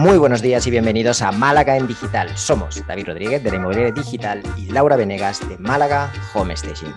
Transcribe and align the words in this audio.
Muy 0.00 0.16
buenos 0.16 0.40
días 0.40 0.66
y 0.66 0.70
bienvenidos 0.70 1.20
a 1.20 1.30
Málaga 1.30 1.76
en 1.76 1.86
Digital. 1.86 2.34
Somos 2.34 2.82
David 2.86 3.08
Rodríguez 3.08 3.44
de 3.44 3.50
la 3.50 3.56
Inmobiliaria 3.56 3.92
Digital 3.92 4.42
y 4.56 4.72
Laura 4.72 4.96
Venegas 4.96 5.46
de 5.46 5.58
Málaga 5.58 6.10
Home 6.32 6.54
Station. 6.54 6.94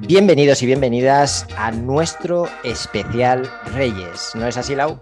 Bienvenidos 0.00 0.60
y 0.64 0.66
bienvenidas 0.66 1.46
a 1.56 1.70
nuestro 1.70 2.48
especial 2.64 3.48
Reyes. 3.76 4.32
¿No 4.34 4.44
es 4.48 4.56
así, 4.56 4.74
Lau? 4.74 5.00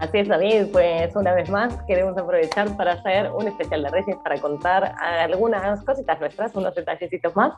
Así 0.00 0.16
es, 0.16 0.28
David. 0.28 0.68
Pues 0.72 1.14
una 1.14 1.34
vez 1.34 1.50
más 1.50 1.76
queremos 1.86 2.16
aprovechar 2.16 2.74
para 2.74 2.92
hacer 2.92 3.30
un 3.32 3.46
especial 3.48 3.82
de 3.82 3.90
Reyes 3.90 4.16
para 4.24 4.40
contar 4.40 4.94
algunas 4.98 5.84
cositas 5.84 6.18
nuestras, 6.18 6.56
unos 6.56 6.74
detallecitos 6.74 7.36
más, 7.36 7.52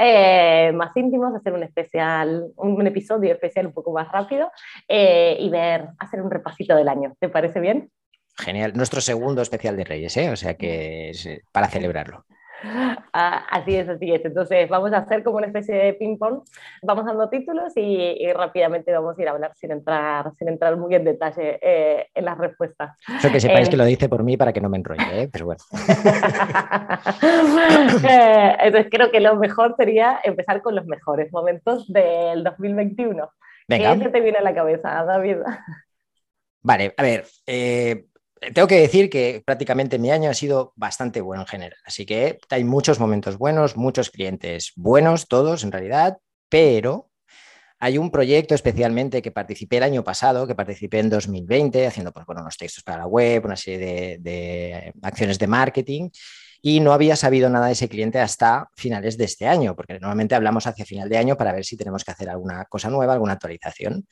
eh, 0.00 0.72
más 0.74 0.90
íntimos, 0.96 1.32
hacer 1.36 1.52
un 1.52 1.62
especial, 1.62 2.48
un, 2.56 2.84
episodio 2.88 3.32
especial 3.32 3.66
un 3.66 3.72
poco 3.72 3.92
más 3.92 4.10
rápido 4.10 4.50
eh, 4.88 5.36
y 5.38 5.48
ver, 5.48 5.90
hacer 6.00 6.20
un 6.20 6.30
repasito 6.30 6.74
del 6.74 6.88
año. 6.88 7.14
¿Te 7.20 7.28
parece 7.28 7.60
bien? 7.60 7.88
Genial. 8.36 8.72
Nuestro 8.74 9.00
segundo 9.00 9.40
especial 9.40 9.76
de 9.76 9.84
Reyes, 9.84 10.16
¿eh? 10.16 10.30
O 10.30 10.36
sea 10.36 10.54
que 10.54 11.10
es 11.10 11.24
eh, 11.24 11.42
para 11.52 11.68
celebrarlo. 11.68 12.26
Ah, 12.62 13.46
así 13.50 13.76
es, 13.76 13.88
así 13.88 14.12
es. 14.12 14.24
Entonces 14.24 14.68
vamos 14.68 14.92
a 14.92 14.98
hacer 14.98 15.22
como 15.22 15.38
una 15.38 15.46
especie 15.46 15.74
de 15.74 15.92
ping-pong. 15.94 16.42
Vamos 16.82 17.04
dando 17.04 17.28
títulos 17.28 17.72
y, 17.76 18.32
rápidamente 18.32 18.92
vamos 18.92 19.18
a 19.18 19.22
ir 19.22 19.28
a 19.28 19.32
hablar 19.32 19.52
sin 19.54 19.72
entrar, 19.72 20.32
sin 20.34 20.48
entrar 20.48 20.76
muy 20.76 20.94
en 20.94 21.04
detalle 21.04 21.58
eh, 21.60 22.08
en 22.14 22.24
las 22.24 22.38
respuestas. 22.38 22.96
Eso 23.18 23.30
que 23.30 23.40
sepáis 23.40 23.68
que 23.68 23.76
lo 23.76 23.84
dice 23.84 24.08
por 24.08 24.22
mí 24.22 24.36
para 24.36 24.52
que 24.52 24.60
no 24.60 24.68
me 24.68 24.78
enrolle, 24.78 25.22
¿eh? 25.22 25.28
pero 25.30 25.46
bueno. 25.46 25.60
Eh, 28.08 28.56
entonces 28.60 28.90
creo 28.90 29.10
que 29.10 29.20
lo 29.20 29.36
mejor 29.36 29.74
sería 29.76 30.20
empezar 30.22 30.62
con 30.62 30.74
los 30.74 30.86
mejores 30.86 31.32
momentos 31.32 31.90
del 31.92 32.44
2021. 32.44 33.28
Venga. 33.68 33.98
¿Qué 33.98 34.08
te 34.08 34.20
viene 34.20 34.38
a 34.38 34.42
la 34.42 34.54
cabeza, 34.54 35.04
David? 35.04 35.38
Vale, 36.62 36.94
a 36.96 37.02
ver, 37.02 37.24
tengo 38.40 38.68
que 38.68 38.80
decir 38.80 39.10
que 39.10 39.42
prácticamente 39.44 39.98
mi 39.98 40.10
año 40.10 40.30
ha 40.30 40.34
sido 40.34 40.72
bastante 40.76 41.20
bueno 41.20 41.42
en 41.42 41.48
general, 41.48 41.78
así 41.84 42.06
que 42.06 42.38
hay 42.50 42.64
muchos 42.64 43.00
momentos 43.00 43.38
buenos, 43.38 43.76
muchos 43.76 44.10
clientes 44.10 44.72
buenos, 44.76 45.28
todos 45.28 45.64
en 45.64 45.72
realidad, 45.72 46.18
pero 46.48 47.10
hay 47.78 47.98
un 47.98 48.10
proyecto 48.10 48.54
especialmente 48.54 49.20
que 49.20 49.30
participé 49.30 49.76
el 49.78 49.82
año 49.82 50.02
pasado, 50.02 50.46
que 50.46 50.54
participé 50.54 51.00
en 51.00 51.10
2020, 51.10 51.86
haciendo 51.86 52.12
pues, 52.12 52.24
bueno, 52.24 52.40
unos 52.40 52.56
textos 52.56 52.82
para 52.82 52.98
la 52.98 53.06
web, 53.06 53.44
una 53.44 53.56
serie 53.56 54.18
de, 54.18 54.94
acciones 55.02 55.38
de 55.38 55.46
marketing, 55.46 56.08
y 56.62 56.80
no 56.80 56.92
había 56.92 57.16
sabido 57.16 57.50
nada 57.50 57.66
de 57.66 57.72
ese 57.72 57.88
cliente 57.88 58.18
hasta 58.18 58.70
finales 58.76 59.18
de 59.18 59.24
este 59.24 59.46
año, 59.46 59.76
porque 59.76 59.94
normalmente 59.94 60.34
hablamos 60.34 60.66
hacia 60.66 60.86
final 60.86 61.08
de 61.08 61.18
año 61.18 61.36
para 61.36 61.52
ver 61.52 61.64
si 61.64 61.76
tenemos 61.76 62.02
que 62.02 62.12
hacer 62.12 62.30
alguna 62.30 62.64
cosa 62.64 62.88
nueva, 62.88 63.12
alguna 63.12 63.34
actualización. 63.34 64.06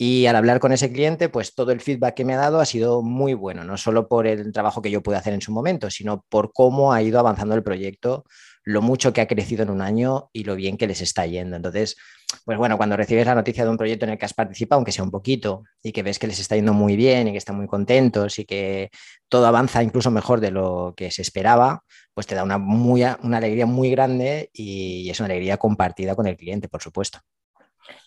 Y 0.00 0.26
al 0.26 0.36
hablar 0.36 0.60
con 0.60 0.70
ese 0.70 0.92
cliente, 0.92 1.28
pues 1.28 1.56
todo 1.56 1.72
el 1.72 1.80
feedback 1.80 2.14
que 2.14 2.24
me 2.24 2.34
ha 2.34 2.38
dado 2.38 2.60
ha 2.60 2.64
sido 2.64 3.02
muy 3.02 3.34
bueno, 3.34 3.64
no 3.64 3.76
solo 3.76 4.06
por 4.06 4.28
el 4.28 4.52
trabajo 4.52 4.80
que 4.80 4.92
yo 4.92 5.02
pude 5.02 5.16
hacer 5.16 5.34
en 5.34 5.40
su 5.40 5.50
momento, 5.50 5.90
sino 5.90 6.24
por 6.28 6.52
cómo 6.52 6.92
ha 6.92 7.02
ido 7.02 7.18
avanzando 7.18 7.56
el 7.56 7.64
proyecto, 7.64 8.24
lo 8.62 8.80
mucho 8.80 9.12
que 9.12 9.20
ha 9.20 9.26
crecido 9.26 9.64
en 9.64 9.70
un 9.70 9.82
año 9.82 10.30
y 10.32 10.44
lo 10.44 10.54
bien 10.54 10.76
que 10.76 10.86
les 10.86 11.00
está 11.00 11.26
yendo. 11.26 11.56
Entonces, 11.56 11.96
pues 12.44 12.58
bueno, 12.58 12.76
cuando 12.76 12.96
recibes 12.96 13.26
la 13.26 13.34
noticia 13.34 13.64
de 13.64 13.70
un 13.70 13.76
proyecto 13.76 14.04
en 14.04 14.12
el 14.12 14.18
que 14.18 14.26
has 14.26 14.34
participado, 14.34 14.78
aunque 14.78 14.92
sea 14.92 15.02
un 15.02 15.10
poquito, 15.10 15.64
y 15.82 15.90
que 15.90 16.04
ves 16.04 16.20
que 16.20 16.28
les 16.28 16.38
está 16.38 16.54
yendo 16.54 16.74
muy 16.74 16.94
bien 16.94 17.26
y 17.26 17.32
que 17.32 17.38
están 17.38 17.56
muy 17.56 17.66
contentos 17.66 18.38
y 18.38 18.44
que 18.44 18.90
todo 19.28 19.46
avanza 19.46 19.82
incluso 19.82 20.12
mejor 20.12 20.40
de 20.40 20.52
lo 20.52 20.94
que 20.96 21.10
se 21.10 21.22
esperaba, 21.22 21.82
pues 22.14 22.28
te 22.28 22.36
da 22.36 22.44
una, 22.44 22.58
muy, 22.58 23.02
una 23.22 23.38
alegría 23.38 23.66
muy 23.66 23.90
grande 23.90 24.50
y 24.52 25.10
es 25.10 25.18
una 25.18 25.26
alegría 25.26 25.56
compartida 25.56 26.14
con 26.14 26.28
el 26.28 26.36
cliente, 26.36 26.68
por 26.68 26.82
supuesto. 26.82 27.18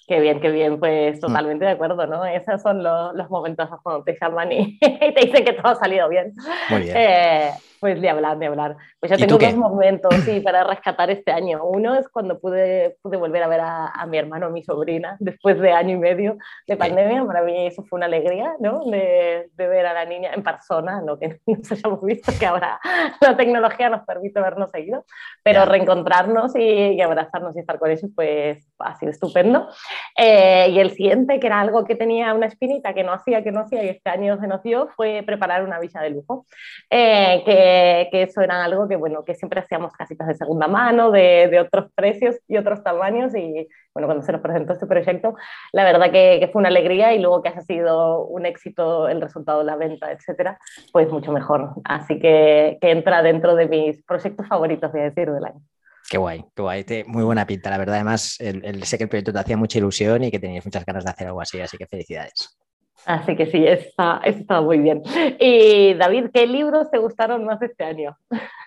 Qué 0.08 0.20
bien, 0.20 0.42
qué 0.42 0.50
bien, 0.50 0.80
pues 0.80 1.18
mm. 1.18 1.22
totalmente 1.22 1.66
de 1.66 1.72
acuerdo, 1.72 2.06
¿no? 2.06 2.26
Esos 2.26 2.62
son 2.62 2.84
los, 2.84 3.14
los 3.16 3.30
momentos 3.30 3.70
cuando 3.84 4.04
te 4.04 4.18
llaman 4.20 4.52
y, 4.52 4.78
te 4.80 5.26
dicen 5.26 5.46
que 5.46 5.54
todo 5.54 5.70
ha 5.70 5.76
salido 5.76 6.10
bien. 6.10 6.34
Muy 6.70 6.82
bien. 6.82 6.98
Eh, 6.98 7.52
pues 7.82 8.00
de 8.00 8.10
hablar, 8.12 8.38
de 8.38 8.46
hablar. 8.46 8.78
Pues 9.00 9.12
yo 9.12 9.18
tengo 9.18 9.40
dos 9.40 9.56
momentos 9.56 10.14
sí, 10.24 10.40
para 10.40 10.64
rescatar 10.64 11.10
este 11.10 11.32
año. 11.32 11.66
Uno 11.66 11.96
es 11.96 12.08
cuando 12.10 12.40
pude, 12.40 12.96
pude 13.02 13.18
volver 13.18 13.42
a 13.42 13.48
ver 13.48 13.60
a, 13.60 13.88
a, 13.88 14.06
mi 14.06 14.20
hermano, 14.20 14.46
a 14.46 14.50
mi 14.52 14.62
sobrina, 14.62 15.18
después 15.20 15.60
de 15.60 15.72
año 15.72 15.96
y 15.96 15.98
medio 15.98 16.38
de 16.68 16.78
pandemia. 16.78 17.26
Para 17.26 17.42
mí 17.42 17.66
eso 17.66 17.84
fue 17.84 17.98
una 17.98 18.06
alegría, 18.06 18.54
¿no? 18.60 18.86
De, 18.86 19.50
de, 19.52 19.68
ver 19.68 19.88
a 19.88 19.94
la 19.94 20.06
niña 20.06 20.32
en 20.32 20.44
persona, 20.44 21.02
¿no? 21.02 21.18
Que 21.18 21.40
nos 21.48 21.72
hayamos 21.72 22.04
visto, 22.04 22.32
que 22.40 22.46
ahora 22.46 22.80
la 23.20 23.36
tecnología 23.36 23.90
nos 23.90 24.06
permite 24.06 24.40
vernos 24.40 24.70
seguido, 24.70 25.04
pero 25.42 25.66
reencontrarnos 25.66 26.56
y, 26.56 26.62
y, 26.62 27.02
abrazarnos 27.02 27.58
y 27.58 27.62
estar 27.62 27.80
con 27.80 27.90
ellos, 27.90 28.12
pues 28.16 28.64
ha 28.78 28.96
sido 29.00 29.12
estupendo. 29.12 29.70
Eh, 30.16 30.68
y 30.70 30.80
el 30.80 30.92
siguiente, 30.92 31.40
que 31.40 31.48
era 31.48 31.60
algo 31.60 31.84
que 31.84 31.96
tenía 31.96 32.32
una 32.36 32.46
espinita 32.46 32.94
que 32.94 33.04
no 33.04 33.12
hacía, 33.12 33.44
que 33.44 33.52
no 33.52 33.62
hacía 33.62 33.84
y 33.84 33.90
este 33.90 34.12
año 34.12 34.40
se 34.40 34.46
nos 34.46 34.62
dio, 34.62 34.88
fue 34.96 35.24
preparar 35.26 35.64
una 35.64 35.80
villa 35.80 36.02
de 36.02 36.12
lujo. 36.12 36.46
Eh, 36.88 37.42
que 37.44 37.71
que, 38.12 38.24
eso 38.24 38.42
era 38.42 38.64
algo 38.64 38.88
que, 38.88 38.96
bueno, 38.96 39.24
que 39.24 39.36
siempre 39.36 39.60
hacíamos 39.60 39.94
casitas 39.94 40.28
de 40.28 40.36
segunda 40.36 40.68
mano, 40.68 41.12
de, 41.12 41.48
de, 41.50 41.60
otros 41.60 41.92
precios 41.96 42.38
y 42.48 42.58
otros 42.58 42.84
tamaños. 42.84 43.36
Y 43.36 43.68
bueno, 43.94 44.08
cuando 44.08 44.24
se 44.24 44.32
nos 44.32 44.42
presentó 44.42 44.74
este 44.74 44.88
proyecto, 44.88 45.36
la 45.72 45.84
verdad 45.84 46.12
que, 46.12 46.38
que, 46.40 46.48
fue 46.48 46.60
una 46.60 46.70
alegría 46.70 47.14
y 47.14 47.20
luego 47.20 47.42
que 47.42 47.50
haya 47.50 47.62
sido 47.62 48.26
un 48.26 48.46
éxito 48.46 49.08
el 49.08 49.22
resultado 49.22 49.60
de 49.60 49.66
la 49.66 49.76
venta, 49.76 50.12
etcétera, 50.12 50.58
pues 50.92 51.10
mucho 51.10 51.32
mejor. 51.32 51.74
Así 51.84 52.20
que, 52.20 52.78
que 52.82 52.92
entra 52.92 53.22
dentro 53.22 53.56
de 53.56 53.68
mis 53.68 54.04
proyectos 54.04 54.48
favoritos, 54.48 54.92
voy 54.92 55.02
a 55.02 55.06
decir, 55.06 55.32
del 55.32 55.46
año. 55.46 55.62
Qué 56.10 56.18
guay, 56.18 56.44
qué 56.56 56.62
guay. 56.62 56.86
muy 57.08 57.24
buena 57.24 57.46
pinta, 57.46 57.70
la 57.70 57.78
verdad. 57.78 57.96
Además, 57.96 58.36
el, 58.40 58.66
el, 58.66 58.84
sé 58.84 58.98
que 58.98 59.04
el 59.04 59.10
proyecto 59.10 59.32
te 59.32 59.40
hacía 59.40 59.58
mucha 59.58 59.78
ilusión 59.78 60.24
y 60.24 60.32
que 60.32 60.40
tenías 60.40 60.66
muchas 60.66 60.86
ganas 60.86 61.06
de 61.06 61.12
hacer 61.12 61.28
algo 61.28 61.42
así, 61.42 61.62
así 61.62 61.78
que 61.78 61.88
felicidades. 61.88 62.61
Así 63.06 63.36
que 63.36 63.48
sí, 63.48 63.66
está, 63.66 64.22
está 64.24 64.62
muy 64.62 64.78
bien. 64.80 65.02
Y 65.40 65.94
David, 65.96 66.26
¿qué 66.34 66.46
libros 66.48 66.90
te 66.92 67.00
gustaron 67.00 67.46
más 67.46 67.62
este 67.62 67.84
año? 67.84 68.18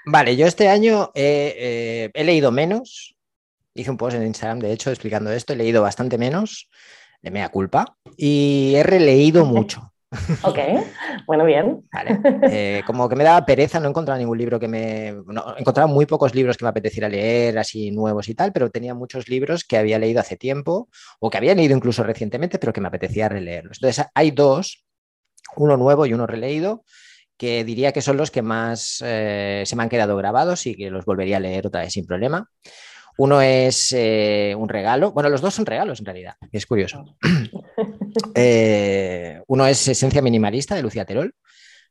Vale, 0.07 0.37
yo 0.37 0.47
este 0.47 0.69
año 0.69 1.11
he, 1.15 2.11
he 2.13 2.25
leído 2.25 2.51
menos. 2.51 3.15
Hice 3.75 3.91
un 3.91 3.97
post 3.97 4.17
en 4.17 4.27
Instagram, 4.27 4.61
de 4.61 4.73
hecho, 4.73 4.91
explicando 4.91 5.33
esto. 5.33 5.53
He 5.53 5.57
leído 5.57 5.83
bastante 5.83 6.19
menos, 6.19 6.69
de 7.23 7.31
mea 7.31 7.49
culpa, 7.49 7.97
y 8.17 8.75
he 8.77 8.83
releído 8.83 9.45
mucho. 9.45 9.94
Ok, 10.43 10.59
bueno, 11.27 11.45
bien. 11.45 11.85
Vale. 11.93 12.21
Eh, 12.51 12.83
como 12.87 13.09
que 13.09 13.17
me 13.17 13.25
daba 13.25 13.45
pereza, 13.45 13.81
no 13.81 13.87
he 13.87 13.91
encontrado 13.91 14.19
ningún 14.19 14.39
libro 14.39 14.61
que 14.61 14.69
me... 14.69 15.13
No, 15.27 15.57
he 15.57 15.61
encontrado 15.61 15.89
muy 15.89 16.07
pocos 16.07 16.35
libros 16.35 16.57
que 16.57 16.65
me 16.65 16.69
apeteciera 16.69 17.09
leer, 17.09 17.59
así 17.59 17.91
nuevos 17.91 18.29
y 18.29 18.35
tal, 18.35 18.53
pero 18.53 18.71
tenía 18.71 18.95
muchos 18.95 19.29
libros 19.29 19.65
que 19.65 19.77
había 19.77 19.99
leído 19.99 20.21
hace 20.21 20.37
tiempo 20.37 20.89
o 21.21 21.31
que 21.31 21.39
había 21.39 21.55
leído 21.55 21.77
incluso 21.77 22.03
recientemente, 22.03 22.59
pero 22.59 22.73
que 22.73 22.81
me 22.81 22.89
apetecía 22.89 23.29
releerlos. 23.29 23.79
Entonces, 23.79 24.07
hay 24.15 24.31
dos, 24.31 24.85
uno 25.57 25.77
nuevo 25.77 26.07
y 26.07 26.15
uno 26.15 26.27
releído, 26.27 26.85
que 27.37 27.65
diría 27.65 27.93
que 27.93 28.03
son 28.03 28.17
los 28.17 28.31
que 28.31 28.43
más 28.43 29.03
eh, 29.05 29.65
se 29.67 29.77
me 29.77 29.83
han 29.83 29.89
quedado 29.89 30.17
grabados 30.17 30.67
y 30.67 30.77
que 30.77 30.91
los 30.91 31.05
volvería 31.05 31.39
a 31.39 31.41
leer 31.41 31.67
otra 31.67 31.83
vez 31.83 31.93
sin 31.93 32.07
problema. 32.07 32.49
Uno 33.17 33.41
es 33.41 33.93
eh, 33.93 34.55
un 34.59 34.69
regalo, 34.69 35.13
bueno, 35.13 35.29
los 35.29 35.41
dos 35.41 35.55
son 35.55 35.67
regalos 35.67 36.01
en 36.01 36.07
realidad, 36.07 36.35
es 36.51 36.67
curioso. 36.67 37.05
Eh, 38.35 39.41
uno 39.47 39.67
es 39.67 39.89
Esencia 39.89 40.23
Minimalista 40.23 40.75
de 40.75 40.83
Lucía 40.83 41.05
Terol. 41.05 41.35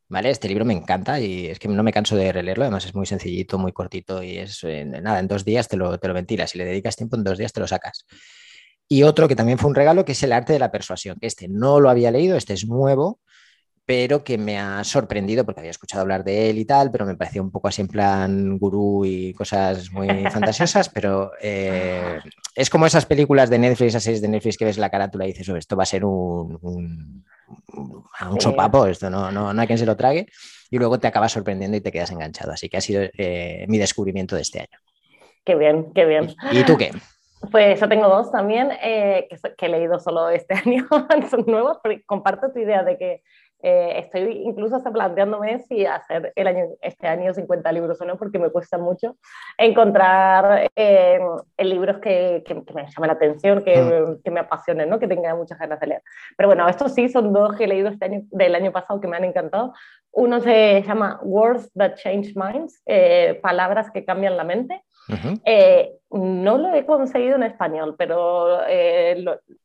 ¿Vale? 0.10 0.30
Este 0.30 0.48
libro 0.48 0.64
me 0.64 0.74
encanta 0.74 1.20
y 1.20 1.48
es 1.48 1.58
que 1.58 1.68
no 1.68 1.82
me 1.82 1.92
canso 1.92 2.16
de 2.16 2.32
releerlo, 2.32 2.66
además 2.66 2.86
es 2.86 2.94
muy 2.94 3.08
sencillito, 3.08 3.58
muy 3.58 3.72
cortito 3.72 4.22
y 4.22 4.38
es 4.38 4.64
nada, 4.64 5.18
en 5.18 5.28
dos 5.28 5.44
días 5.44 5.68
te 5.68 5.76
lo, 5.76 5.98
te 5.98 6.08
lo 6.08 6.14
ventilas, 6.14 6.52
si 6.52 6.60
le 6.60 6.66
dedicas 6.66 6.96
tiempo 6.96 7.16
en 7.16 7.24
dos 7.24 7.38
días 7.40 7.52
te 7.52 7.62
lo 7.62 7.68
sacas. 7.68 8.06
Y 8.88 9.02
otro 9.04 9.28
que 9.28 9.36
también 9.36 9.58
fue 9.58 9.70
un 9.70 9.76
regalo, 9.76 10.06
que 10.06 10.12
es 10.12 10.22
El 10.22 10.34
arte 10.34 10.54
de 10.54 10.60
la 10.60 10.72
persuasión, 10.72 11.18
que 11.20 11.26
este 11.26 11.48
no 11.48 11.80
lo 11.80 11.90
había 11.90 12.12
leído, 12.12 12.38
este 12.38 12.54
es 12.54 12.68
nuevo, 12.68 13.22
pero 13.86 14.24
que 14.24 14.38
me 14.38 14.58
ha 14.58 14.84
sorprendido 14.84 15.44
porque 15.44 15.60
había 15.60 15.72
escuchado 15.72 16.02
hablar 16.02 16.24
de 16.24 16.50
él 16.50 16.58
y 16.58 16.66
tal, 16.66 16.90
pero 16.90 17.06
me 17.06 17.16
parecía 17.16 17.42
un 17.42 17.52
poco 17.52 17.68
así 17.68 17.82
en 17.82 17.90
plan 17.90 18.58
gurú 18.58 19.04
y 19.04 19.34
cosas 19.34 19.92
muy 19.92 20.08
fantasiosas, 20.32 20.88
pero 20.90 21.32
eh, 21.42 22.20
es 22.56 22.70
como 22.70 22.86
esas 22.86 23.06
películas 23.06 23.50
de 23.50 23.60
Netflix, 23.60 23.90
esas 23.90 24.04
series 24.04 24.22
de 24.22 24.30
Netflix 24.30 24.58
que 24.58 24.66
ves 24.66 24.78
la 24.78 24.90
carátula 24.90 25.26
y 25.26 25.30
dices, 25.30 25.50
oh, 25.50 25.58
esto 25.58 25.76
va 25.76 25.84
a 25.84 25.88
ser 25.88 26.06
un, 26.06 26.58
un, 26.62 27.26
un 28.32 28.42
sopapo, 28.42 28.86
esto 28.88 29.10
no, 29.10 29.32
no, 29.32 29.54
no, 29.54 29.62
hay 29.62 29.68
quien 29.68 29.80
se 29.80 29.86
lo 29.86 29.98
trague, 29.98 30.28
y 30.70 30.78
luego 30.78 30.98
te 31.00 31.08
acaba 31.08 31.28
sorprendiendo 31.28 31.76
y 31.76 31.82
te 31.82 31.92
quedas 31.92 32.12
enganchado. 32.12 32.54
Así 32.54 32.70
que 32.70 32.78
ha 32.78 32.82
sido 32.82 33.04
eh, 33.18 33.66
mi 33.68 33.78
descubrimiento 33.78 34.36
de 34.36 34.44
este 34.44 34.60
año. 34.60 34.80
Qué 35.44 35.56
bien, 35.56 35.92
qué 35.94 36.06
bien. 36.06 36.34
¿Y 36.54 36.64
tú 36.64 36.78
qué? 36.78 36.92
Pues 37.52 37.80
yo 37.80 37.90
tengo 37.90 38.08
dos 38.08 38.32
también 38.32 38.72
eh, 38.82 39.28
que, 39.30 39.38
que, 39.58 39.66
he 39.66 39.70
leído 39.70 40.00
solo 40.00 40.30
este 40.30 40.54
año, 40.66 40.88
son 41.30 41.44
nuevos, 41.46 41.80
pero 41.84 42.00
comparto 42.06 42.52
tu 42.54 42.60
idea 42.60 42.84
de 42.84 42.98
que 42.98 43.22
eh, 43.66 44.00
estoy 44.00 44.44
incluso 44.44 44.76
hasta 44.76 44.92
planteándome 44.92 45.60
si 45.60 45.86
hacer 45.86 46.34
el 46.36 46.48
año, 46.48 46.66
este 46.82 47.08
año 47.08 47.34
50 47.34 47.72
libros 47.72 48.02
o 48.02 48.06
no, 48.06 48.18
porque 48.18 48.38
me 48.38 48.50
cuesta 48.50 48.78
mucho 48.78 49.16
encontrar 49.58 50.70
eh, 50.76 51.18
libros 51.60 52.00
que, 52.00 52.44
que, 52.46 52.56
me 52.56 52.86
llamen 52.86 53.08
la 53.08 53.14
atención, 53.14 53.64
que, 53.64 53.82
mm. 53.82 54.22
que, 54.22 54.32
me 54.32 54.42
apasionen, 54.42 54.90
¿no? 54.90 55.00
que 55.00 55.08
tenga 55.08 55.34
muchas 55.34 55.58
ganas 55.58 55.80
de 55.80 55.88
leer. 55.88 56.04
Pero 56.36 56.50
bueno, 56.50 56.68
estos 56.68 56.94
sí 56.94 57.08
son 57.08 57.32
dos 57.32 57.56
que 57.56 57.64
he 57.64 57.68
leído 57.68 57.88
este 57.88 58.04
año, 58.04 58.24
del 58.32 58.54
año 58.54 58.74
pasado 58.74 59.00
que 59.00 59.08
me 59.08 59.16
han 59.16 59.24
encantado. 59.24 59.74
Uno 60.12 60.42
se 60.42 60.84
llama 60.84 61.20
Words 61.24 61.72
That 61.74 61.96
Change 61.96 62.34
Minds, 62.36 62.84
eh, 62.86 63.40
Palabras 63.42 63.92
que 63.92 64.04
cambian 64.04 64.36
la 64.36 64.44
mente. 64.44 64.84
No 66.12 66.58
lo 66.58 66.74
he 66.74 66.86
conseguido 66.86 67.36
en 67.36 67.44
español, 67.44 67.96
pero 67.98 68.66
eh, 68.68 69.24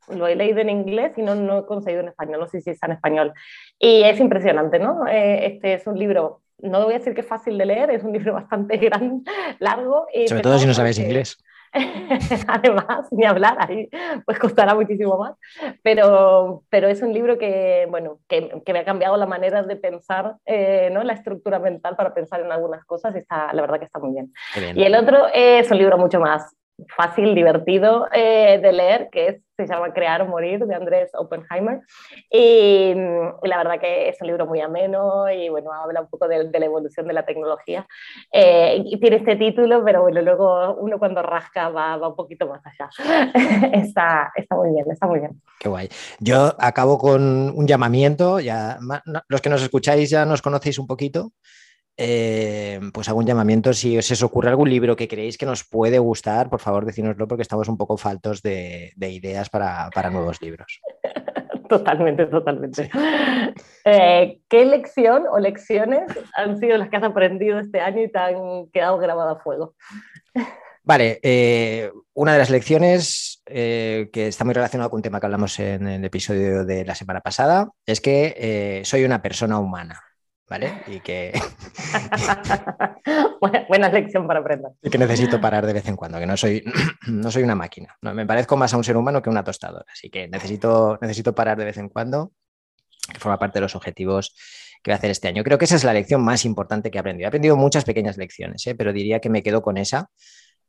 lo, 0.09 0.27
he 0.27 0.37
leído 0.37 0.61
en 0.61 0.71
inglés 0.71 1.13
y 1.17 1.23
no, 1.23 1.35
no 1.35 1.59
he 1.59 1.67
conseguido 1.67 2.03
en 2.03 2.09
español, 2.09 2.41
no 2.41 2.47
sé 2.47 2.61
si 2.61 2.71
está 2.71 2.87
en 2.87 2.93
español. 2.93 3.33
Y 3.79 4.03
es 4.03 4.19
impresionante, 4.19 4.79
¿no? 4.79 5.07
Eh, 5.07 5.47
este 5.47 5.75
es 5.75 5.87
un 5.87 5.99
libro, 5.99 6.41
no 6.59 6.85
voy 6.85 6.95
a 6.95 6.99
decir 6.99 7.15
que 7.15 7.21
es 7.21 7.27
fácil 7.27 7.59
de 7.59 7.67
leer, 7.67 7.91
es 7.91 8.03
un 8.03 8.13
libro 8.13 8.33
bastante 8.35 8.77
gran, 8.79 9.23
largo. 9.59 10.07
Y 10.13 10.29
Sobre 10.29 10.43
todo 10.43 10.59
si 10.59 10.67
no 10.67 10.75
sabes 10.75 10.99
inglés. 10.99 11.39
Además, 12.49 13.09
ni 13.11 13.25
hablar, 13.25 13.57
ahí 13.61 13.89
pues 14.25 14.39
costará 14.39 14.75
muchísimo 14.75 15.19
más. 15.19 15.35
Pero, 15.83 16.63
pero 16.69 16.89
es 16.89 17.03
un 17.03 17.13
libro 17.13 17.39
que, 17.39 17.87
bueno, 17.91 18.19
que, 18.29 18.63
que 18.65 18.73
me 18.73 18.81
ha 18.81 18.85
cambiado 18.85 19.17
la 19.17 19.27
manera 19.27 19.63
de 19.63 19.77
pensar, 19.77 20.37
eh, 20.47 20.91
¿no? 20.93 21.03
la 21.03 21.13
estructura 21.13 21.59
mental 21.59 21.97
para 21.97 22.15
pensar 22.15 22.41
en 22.41 22.53
algunas 22.53 22.85
cosas 22.85 23.15
y 23.15 23.19
está, 23.19 23.53
la 23.53 23.63
verdad 23.63 23.79
que 23.79 23.85
está 23.85 23.99
muy 23.99 24.13
bien. 24.13 24.33
bien. 24.57 24.79
Y 24.79 24.85
el 24.85 24.95
otro 24.95 25.27
es 25.33 25.71
un 25.71 25.79
libro 25.79 25.99
mucho 25.99 26.21
más 26.21 26.58
fácil, 26.97 27.35
divertido 27.35 28.07
eh, 28.13 28.59
de 28.63 28.73
leer, 28.73 29.09
que 29.11 29.27
es, 29.29 29.37
se 29.57 29.67
llama 29.67 29.93
Crear 29.93 30.23
o 30.23 30.27
Morir, 30.27 30.65
de 30.65 30.75
Andrés 30.75 31.11
Oppenheimer. 31.15 31.81
Y, 32.31 32.95
la 33.43 33.59
verdad 33.59 33.81
que 33.81 34.09
es 34.09 34.21
un 34.21 34.29
libro 34.29 34.47
muy 34.47 34.61
ameno 34.61 35.29
y 35.31 35.49
bueno, 35.49 35.73
habla 35.73 36.03
un 36.03 36.09
poco 36.09 36.29
de, 36.29 36.45
la 36.45 36.65
evolución 36.65 37.09
de 37.09 37.13
la 37.13 37.27
tecnología. 37.27 37.87
Eh, 38.33 38.83
y 38.85 39.01
tiene 39.01 39.17
este 39.17 39.37
título, 39.37 39.85
pero 39.85 40.03
bueno, 40.03 40.23
luego 40.23 40.75
uno 40.75 40.99
cuando 40.99 41.23
rasca 41.23 41.69
va, 41.71 41.97
va 41.97 42.09
un 42.09 42.17
poquito 42.17 42.47
más 42.47 42.63
allá. 42.65 42.89
está, 43.73 44.31
está 44.37 44.55
muy 44.55 44.71
bien, 44.71 44.85
está 44.91 45.07
muy 45.07 45.19
bien. 45.19 45.43
Qué 45.59 45.69
guay. 45.69 45.89
Yo 46.21 46.55
acabo 46.59 46.99
con 46.99 47.53
un 47.57 47.67
llamamiento, 47.67 48.39
ya 48.39 48.79
los 49.29 49.41
que 49.41 49.51
nos 49.51 49.63
escucháis 49.63 50.11
ya 50.11 50.25
nos 50.25 50.43
conocéis 50.43 50.79
un 50.79 50.87
poquito. 50.87 51.33
Eh, 52.01 52.79
pues 52.93 53.09
hago 53.09 53.19
un 53.19 53.27
llamamiento. 53.27 53.73
Si 53.73 53.99
os 53.99 54.23
ocurre 54.23 54.51
algún 54.51 54.71
libro 54.71 54.95
que 54.95 55.09
creéis 55.09 55.37
que 55.37 55.47
nos 55.47 55.65
puede 55.65 55.99
gustar, 55.99 56.49
por 56.49 56.61
favor, 56.61 56.87
decínoslo 56.87 57.27
porque 57.27 57.43
estamos 57.43 57.69
un 57.69 57.77
poco 57.77 57.97
faltos 57.97 58.41
de, 58.41 58.93
ideas 59.01 59.51
para, 59.51 59.91
nuevos 60.11 60.41
libros. 60.41 60.81
Totalmente, 61.69 62.25
totalmente. 62.27 62.91
Eh, 63.85 64.41
¿Qué 64.49 64.67
lección 64.67 65.25
o 65.31 65.39
lecciones 65.39 66.03
han 66.35 66.59
sido 66.59 66.77
las 66.77 66.91
que 66.91 66.97
has 66.99 67.03
aprendido 67.03 67.59
este 67.59 67.81
año 67.81 68.03
y 68.03 68.11
te 68.11 68.19
han 68.19 68.69
quedado 68.71 68.99
grabadas 68.99 69.39
a 69.39 69.41
fuego? 69.41 69.75
Vale, 70.83 71.19
eh, 71.23 71.91
una 72.13 72.35
de 72.35 72.39
las 72.39 72.51
lecciones 72.51 73.43
que 73.47 74.09
está 74.13 74.45
muy 74.45 74.53
relacionada 74.53 74.91
con 74.91 74.99
un 74.99 75.03
tema 75.03 75.21
que 75.21 75.27
hablamos 75.27 75.59
en 75.59 75.87
el 75.89 76.05
episodio 76.05 76.67
de 76.67 76.85
la 76.85 76.95
semana 76.95 77.21
pasada 77.21 77.71
es 77.87 78.03
que 78.03 78.83
soy 78.85 79.05
una 79.05 79.23
persona 79.23 79.59
humana. 79.59 80.08
¿Vale? 80.49 80.73
Y 80.87 81.01
que... 81.01 81.33
buena, 83.69 83.89
lección 83.89 84.27
para 84.27 84.41
aprender. 84.41 84.73
Y 84.83 84.91
que 84.91 84.99
necesito 84.99 85.41
parar 85.41 85.67
de 85.67 85.73
vez 85.73 85.89
en 85.89 85.97
cuando, 85.97 86.19
que 86.19 86.27
no 86.27 86.37
soy, 86.37 86.65
no 87.09 87.31
soy 87.31 87.43
una 87.43 87.55
máquina. 87.55 87.97
No, 88.03 88.15
me 88.15 88.27
parezco 88.27 88.57
más 88.57 88.73
a 88.75 88.77
un 88.77 88.85
ser 88.85 88.97
humano 88.97 89.23
que 89.23 89.31
una 89.31 89.45
tostadora. 89.45 89.87
Así 89.93 90.11
que 90.11 90.29
necesito, 90.29 90.99
necesito 91.01 91.35
parar 91.35 91.59
de 91.59 91.65
vez 91.65 91.79
en 91.79 91.89
cuando, 91.89 92.33
que 93.13 93.21
forma 93.21 93.39
parte 93.39 93.59
de 93.59 93.63
los 93.63 93.77
objetivos 93.77 94.35
que 94.83 94.91
voy 94.91 94.95
a 94.95 94.99
hacer 94.99 95.11
este 95.11 95.29
año. 95.29 95.43
Creo 95.45 95.59
que 95.59 95.65
esa 95.65 95.77
es 95.77 95.85
la 95.85 95.93
lección 95.93 96.23
más 96.23 96.45
importante 96.45 96.91
que 96.91 96.99
he 96.99 97.01
aprendido. 97.01 97.27
He 97.27 97.29
aprendido 97.29 97.57
muchas 97.57 97.85
pequeñas 97.85 98.17
lecciones, 98.17 98.67
¿eh? 98.67 98.75
pero 98.75 98.93
diría 98.93 99.21
que 99.21 99.31
me 99.31 99.43
quedo 99.43 99.63
con 99.63 99.77
esa 99.77 100.11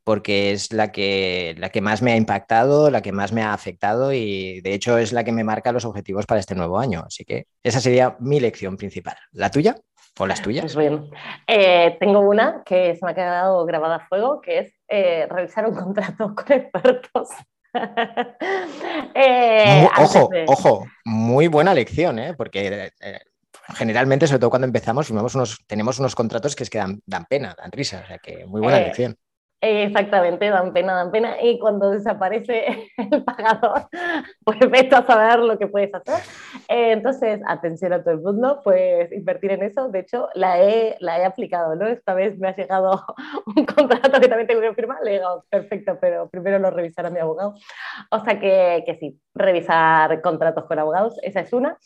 porque 0.09 0.53
es 0.53 0.73
la 0.73 0.91
que, 0.91 1.53
la 1.59 1.69
que 1.69 1.81
más 1.81 2.01
me 2.01 2.11
ha 2.11 2.15
impactado, 2.15 2.89
la 2.89 3.03
que 3.03 3.11
más 3.11 3.31
me 3.31 3.43
ha 3.43 3.53
afectado 3.53 4.11
y 4.11 4.59
de 4.61 4.73
hecho 4.73 4.97
es 4.97 5.13
la 5.13 5.23
que 5.23 5.31
me 5.31 5.43
marca 5.43 5.71
los 5.71 5.85
objetivos 5.85 6.25
para 6.25 6.39
este 6.39 6.55
nuevo 6.55 6.79
año. 6.79 7.03
Así 7.05 7.25
que 7.25 7.45
esa 7.61 7.79
sería 7.79 8.15
mi 8.19 8.39
lección 8.39 8.75
principal. 8.75 9.15
¿La 9.33 9.51
tuya? 9.51 9.75
¿O 10.17 10.25
las 10.25 10.41
tuyas? 10.41 10.63
Pues 10.63 10.75
bien, 10.75 11.11
eh, 11.45 11.95
tengo 11.99 12.21
una 12.21 12.63
que 12.65 12.95
se 12.95 13.05
me 13.05 13.11
ha 13.11 13.13
quedado 13.13 13.63
grabada 13.65 13.97
a 13.97 14.07
fuego, 14.07 14.41
que 14.41 14.57
es 14.57 14.73
eh, 14.87 15.27
revisar 15.29 15.67
un 15.67 15.75
contrato 15.75 16.33
con 16.35 16.51
expertos. 16.53 17.29
Eh, 19.13 19.87
ojo, 19.99 20.29
ojo, 20.47 20.85
muy 21.05 21.47
buena 21.47 21.75
lección, 21.75 22.19
porque 22.35 22.91
generalmente, 23.75 24.25
sobre 24.25 24.39
todo 24.39 24.49
cuando 24.49 24.65
empezamos, 24.65 25.11
unos, 25.11 25.59
tenemos 25.67 25.99
unos 25.99 26.15
contratos 26.15 26.55
que 26.55 26.63
es 26.63 26.69
que 26.71 26.79
dan, 26.79 26.99
dan 27.05 27.25
pena, 27.25 27.55
dan 27.55 27.71
risa, 27.71 28.01
o 28.03 28.07
sea 28.07 28.17
que 28.17 28.47
muy 28.47 28.59
buena 28.59 28.79
lección. 28.79 29.15
Exactamente, 29.61 30.49
dan 30.49 30.71
pena, 30.71 30.93
dan 30.93 31.11
pena. 31.11 31.35
Y 31.41 31.59
cuando 31.59 31.91
desaparece 31.91 32.89
el 32.97 33.23
pagador, 33.23 33.89
pues 34.45 34.59
vete 34.71 34.95
a 34.95 35.05
saber 35.05 35.39
lo 35.39 35.57
que 35.57 35.67
puedes 35.67 35.93
hacer. 35.93 36.21
Entonces, 36.69 37.41
atención 37.45 37.91
a 37.91 38.01
todo 38.01 38.13
el 38.13 38.21
mundo, 38.21 38.61
pues 38.63 39.11
invertir 39.11 39.51
en 39.51 39.63
eso. 39.63 39.89
De 39.89 39.99
hecho, 39.99 40.29
la 40.33 40.61
he, 40.61 40.95
la 40.99 41.19
he 41.19 41.25
aplicado, 41.25 41.75
¿no? 41.75 41.87
Esta 41.87 42.13
vez 42.13 42.37
me 42.39 42.47
ha 42.47 42.55
llegado 42.55 43.03
un 43.55 43.65
contrato 43.65 44.21
que 44.21 44.27
también 44.29 44.47
tengo 44.47 44.61
que 44.61 44.73
firmar. 44.73 44.99
Le 45.03 45.13
dicho, 45.13 45.45
perfecto, 45.49 45.97
pero 45.99 46.29
primero 46.29 46.57
lo 46.59 46.69
revisará 46.69 47.09
mi 47.09 47.19
abogado. 47.19 47.55
O 48.11 48.23
sea 48.23 48.39
que, 48.39 48.83
que 48.85 48.95
sí, 48.95 49.19
revisar 49.35 50.21
contratos 50.21 50.65
con 50.65 50.79
abogados, 50.79 51.17
esa 51.21 51.41
es 51.41 51.51
una. 51.51 51.77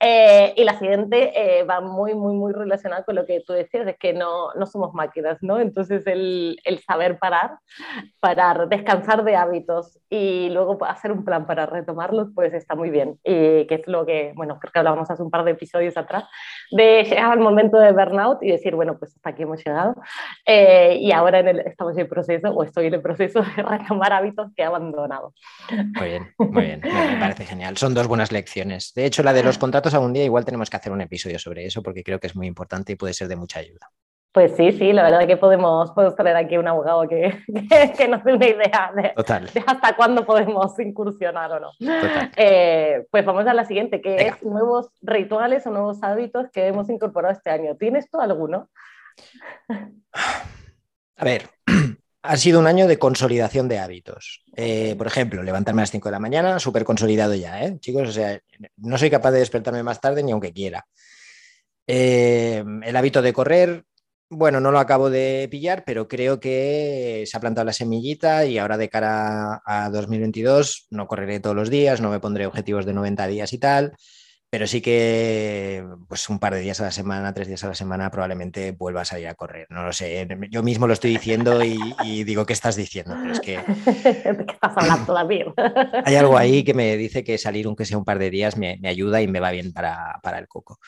Eh, 0.00 0.52
y 0.56 0.64
la 0.64 0.78
siguiente 0.78 1.32
eh, 1.34 1.62
va 1.62 1.80
muy, 1.80 2.14
muy, 2.14 2.34
muy 2.34 2.52
relacionada 2.52 3.04
con 3.04 3.14
lo 3.14 3.24
que 3.24 3.40
tú 3.46 3.52
decías, 3.52 3.86
es 3.86 3.96
que 3.98 4.12
no, 4.14 4.52
no 4.54 4.66
somos 4.66 4.94
máquinas, 4.94 5.38
¿no? 5.42 5.60
Entonces, 5.60 6.06
el, 6.06 6.58
el 6.64 6.80
saber 6.80 7.19
parar, 7.20 7.58
parar, 8.18 8.68
descansar 8.68 9.22
de 9.22 9.36
hábitos 9.36 9.98
y 10.08 10.48
luego 10.50 10.84
hacer 10.84 11.12
un 11.12 11.24
plan 11.24 11.46
para 11.46 11.66
retomarlos, 11.66 12.28
pues 12.34 12.52
está 12.54 12.74
muy 12.74 12.90
bien. 12.90 13.18
Y 13.22 13.66
que 13.66 13.76
es 13.76 13.86
lo 13.86 14.04
que, 14.04 14.32
bueno, 14.34 14.58
creo 14.58 14.72
que 14.72 14.78
hablábamos 14.80 15.10
hace 15.10 15.22
un 15.22 15.30
par 15.30 15.44
de 15.44 15.52
episodios 15.52 15.96
atrás, 15.96 16.24
de 16.70 17.04
llegar 17.04 17.30
al 17.30 17.38
momento 17.38 17.78
de 17.78 17.92
burnout 17.92 18.42
y 18.42 18.50
decir, 18.50 18.74
bueno, 18.74 18.98
pues 18.98 19.14
hasta 19.14 19.30
aquí 19.30 19.42
hemos 19.42 19.64
llegado. 19.64 19.94
Eh, 20.46 20.98
y 21.00 21.12
ahora 21.12 21.40
estamos 21.40 21.94
en 21.94 22.00
el 22.00 22.08
proceso, 22.08 22.48
o 22.50 22.64
estoy 22.64 22.86
en 22.86 22.94
el 22.94 23.02
proceso 23.02 23.42
de 23.56 23.62
retomar 23.62 24.12
hábitos 24.12 24.48
que 24.56 24.62
he 24.62 24.64
abandonado. 24.64 25.34
Muy 25.70 26.08
bien, 26.08 26.34
muy 26.38 26.64
bien, 26.64 26.80
me 26.82 27.20
parece 27.20 27.44
genial. 27.44 27.76
Son 27.76 27.94
dos 27.94 28.08
buenas 28.08 28.32
lecciones. 28.32 28.92
De 28.94 29.04
hecho, 29.04 29.22
la 29.22 29.32
de 29.32 29.42
los 29.42 29.58
contratos 29.58 29.94
algún 29.94 30.12
día 30.12 30.24
igual 30.24 30.44
tenemos 30.44 30.70
que 30.70 30.76
hacer 30.76 30.92
un 30.92 31.00
episodio 31.00 31.38
sobre 31.38 31.66
eso 31.66 31.82
porque 31.82 32.02
creo 32.02 32.18
que 32.18 32.26
es 32.26 32.36
muy 32.36 32.46
importante 32.46 32.92
y 32.92 32.96
puede 32.96 33.14
ser 33.14 33.28
de 33.28 33.36
mucha 33.36 33.60
ayuda. 33.60 33.90
Pues 34.32 34.52
sí, 34.56 34.70
sí, 34.72 34.92
la 34.92 35.02
verdad 35.02 35.22
es 35.22 35.26
que 35.26 35.36
podemos, 35.36 35.90
podemos 35.90 36.14
traer 36.14 36.36
aquí 36.36 36.56
un 36.56 36.68
abogado 36.68 37.08
que, 37.08 37.42
que, 37.96 38.08
nos 38.08 38.22
dé 38.22 38.34
una 38.34 38.46
idea 38.46 38.92
de, 38.94 39.12
hasta 39.66 39.96
cuándo 39.96 40.24
podemos 40.24 40.78
incursionar 40.78 41.50
o 41.52 41.60
no. 41.60 41.70
Eh, 42.36 43.06
pues 43.10 43.24
vamos 43.24 43.46
a 43.46 43.54
la 43.54 43.64
siguiente, 43.64 44.00
que 44.00 44.28
es 44.28 44.42
nuevos 44.44 44.90
rituales 45.02 45.66
o 45.66 45.70
nuevos 45.70 46.02
hábitos 46.02 46.48
que 46.52 46.68
hemos 46.68 46.88
incorporado 46.88 47.34
este 47.34 47.50
año. 47.50 47.76
¿Tienes 47.76 48.08
tú 48.08 48.20
alguno? 48.20 48.68
A 51.16 51.24
ver, 51.24 51.50
ha 52.22 52.36
sido 52.36 52.60
un 52.60 52.68
año 52.68 52.86
de 52.86 52.98
consolidación 52.98 53.68
de 53.68 53.80
hábitos. 53.80 54.44
Eh, 54.54 54.94
por 54.96 55.08
ejemplo, 55.08 55.42
levantarme 55.42 55.82
a 55.82 55.84
las 55.84 55.90
5 55.90 56.08
de 56.08 56.12
la 56.12 56.20
mañana, 56.20 56.60
súper 56.60 56.84
consolidado 56.84 57.34
ya, 57.34 57.64
¿eh? 57.64 57.78
chicos, 57.80 58.08
o 58.08 58.12
sea, 58.12 58.38
no 58.76 58.96
soy 58.96 59.10
capaz 59.10 59.32
de 59.32 59.40
despertarme 59.40 59.82
más 59.82 60.00
tarde 60.00 60.22
ni 60.22 60.30
aunque 60.30 60.52
quiera. 60.52 60.86
Eh, 61.86 62.64
el 62.84 62.96
hábito 62.96 63.20
de 63.22 63.32
correr, 63.32 63.84
bueno, 64.30 64.60
no 64.60 64.70
lo 64.70 64.78
acabo 64.78 65.10
de 65.10 65.48
pillar, 65.50 65.82
pero 65.84 66.06
creo 66.06 66.38
que 66.38 67.24
se 67.26 67.36
ha 67.36 67.40
plantado 67.40 67.64
la 67.64 67.72
semillita 67.72 68.46
y 68.46 68.58
ahora 68.58 68.78
de 68.78 68.88
cara 68.88 69.60
a 69.66 69.90
2022 69.90 70.86
no 70.90 71.08
correré 71.08 71.40
todos 71.40 71.56
los 71.56 71.68
días, 71.68 72.00
no 72.00 72.10
me 72.10 72.20
pondré 72.20 72.46
objetivos 72.46 72.86
de 72.86 72.94
90 72.94 73.26
días 73.26 73.52
y 73.52 73.58
tal, 73.58 73.92
pero 74.48 74.68
sí 74.68 74.80
que 74.80 75.84
pues 76.08 76.28
un 76.28 76.38
par 76.38 76.54
de 76.54 76.60
días 76.60 76.80
a 76.80 76.84
la 76.84 76.92
semana, 76.92 77.34
tres 77.34 77.48
días 77.48 77.64
a 77.64 77.68
la 77.68 77.74
semana 77.74 78.08
probablemente 78.12 78.70
vuelva 78.70 79.00
a 79.00 79.04
salir 79.04 79.26
a 79.26 79.34
correr. 79.34 79.66
No 79.68 79.84
lo 79.84 79.92
sé, 79.92 80.28
yo 80.48 80.62
mismo 80.62 80.86
lo 80.86 80.92
estoy 80.92 81.10
diciendo 81.10 81.64
y, 81.64 82.22
digo, 82.22 82.46
¿qué 82.46 82.52
estás 82.52 82.76
diciendo? 82.76 83.16
Pero 83.20 83.32
es 83.32 83.40
que... 83.40 83.58
Hay 86.04 86.14
algo 86.14 86.38
ahí 86.38 86.62
que 86.62 86.74
me 86.74 86.96
dice 86.96 87.24
que 87.24 87.36
salir 87.36 87.66
aunque 87.66 87.84
sea 87.84 87.98
un 87.98 88.04
par 88.04 88.20
de 88.20 88.30
días 88.30 88.56
me, 88.56 88.78
ayuda 88.84 89.22
y 89.22 89.26
me 89.26 89.40
va 89.40 89.50
bien 89.50 89.72
para, 89.72 90.20
para 90.22 90.38
el 90.38 90.46
coco. 90.46 90.78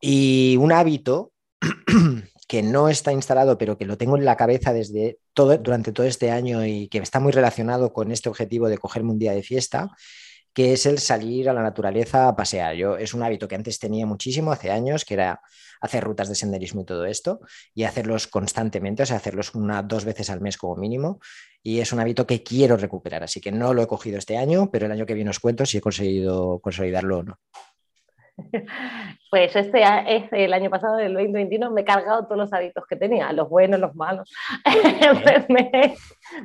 Y 0.00 0.56
un 0.58 0.72
hábito 0.72 1.32
que 2.52 2.62
no 2.62 2.90
está 2.90 3.14
instalado, 3.14 3.56
pero 3.56 3.78
que 3.78 3.86
lo 3.86 3.96
tengo 3.96 4.18
en 4.18 4.26
la 4.26 4.36
cabeza 4.36 4.74
desde 4.74 5.16
todo, 5.32 5.56
durante 5.56 5.90
todo 5.90 6.04
este 6.04 6.30
año 6.30 6.66
y 6.66 6.86
que 6.88 6.98
está 6.98 7.18
muy 7.18 7.32
relacionado 7.32 7.94
con 7.94 8.12
este 8.12 8.28
objetivo 8.28 8.68
de 8.68 8.76
cogerme 8.76 9.12
un 9.12 9.18
día 9.18 9.32
de 9.32 9.42
fiesta, 9.42 9.88
que 10.52 10.74
es 10.74 10.84
el 10.84 10.98
salir 10.98 11.48
a 11.48 11.54
la 11.54 11.62
naturaleza 11.62 12.28
a 12.28 12.36
pasear. 12.36 12.74
Yo, 12.74 12.98
es 12.98 13.14
un 13.14 13.22
hábito 13.22 13.48
que 13.48 13.54
antes 13.54 13.78
tenía 13.78 14.04
muchísimo, 14.04 14.52
hace 14.52 14.70
años, 14.70 15.06
que 15.06 15.14
era 15.14 15.40
hacer 15.80 16.04
rutas 16.04 16.28
de 16.28 16.34
senderismo 16.34 16.82
y 16.82 16.84
todo 16.84 17.06
esto, 17.06 17.40
y 17.74 17.84
hacerlos 17.84 18.26
constantemente, 18.26 19.04
o 19.04 19.06
sea, 19.06 19.16
hacerlos 19.16 19.54
una, 19.54 19.82
dos 19.82 20.04
veces 20.04 20.28
al 20.28 20.42
mes 20.42 20.58
como 20.58 20.76
mínimo, 20.76 21.20
y 21.62 21.80
es 21.80 21.90
un 21.94 22.00
hábito 22.00 22.26
que 22.26 22.42
quiero 22.42 22.76
recuperar, 22.76 23.22
así 23.22 23.40
que 23.40 23.50
no 23.50 23.72
lo 23.72 23.80
he 23.80 23.86
cogido 23.86 24.18
este 24.18 24.36
año, 24.36 24.70
pero 24.70 24.84
el 24.84 24.92
año 24.92 25.06
que 25.06 25.14
viene 25.14 25.30
os 25.30 25.40
cuento 25.40 25.64
si 25.64 25.78
he 25.78 25.80
conseguido 25.80 26.60
consolidarlo 26.60 27.20
o 27.20 27.22
no. 27.22 27.38
Pues 29.30 29.56
este, 29.56 29.82
este, 30.08 30.44
el 30.44 30.52
año 30.52 30.68
pasado, 30.68 30.98
el 30.98 31.14
2021, 31.14 31.70
me 31.70 31.80
he 31.80 31.84
cargado 31.84 32.24
todos 32.24 32.36
los 32.36 32.52
hábitos 32.52 32.84
que 32.86 32.96
tenía, 32.96 33.32
los 33.32 33.48
buenos, 33.48 33.80
los 33.80 33.94
malos. 33.94 34.30
me, 35.48 35.94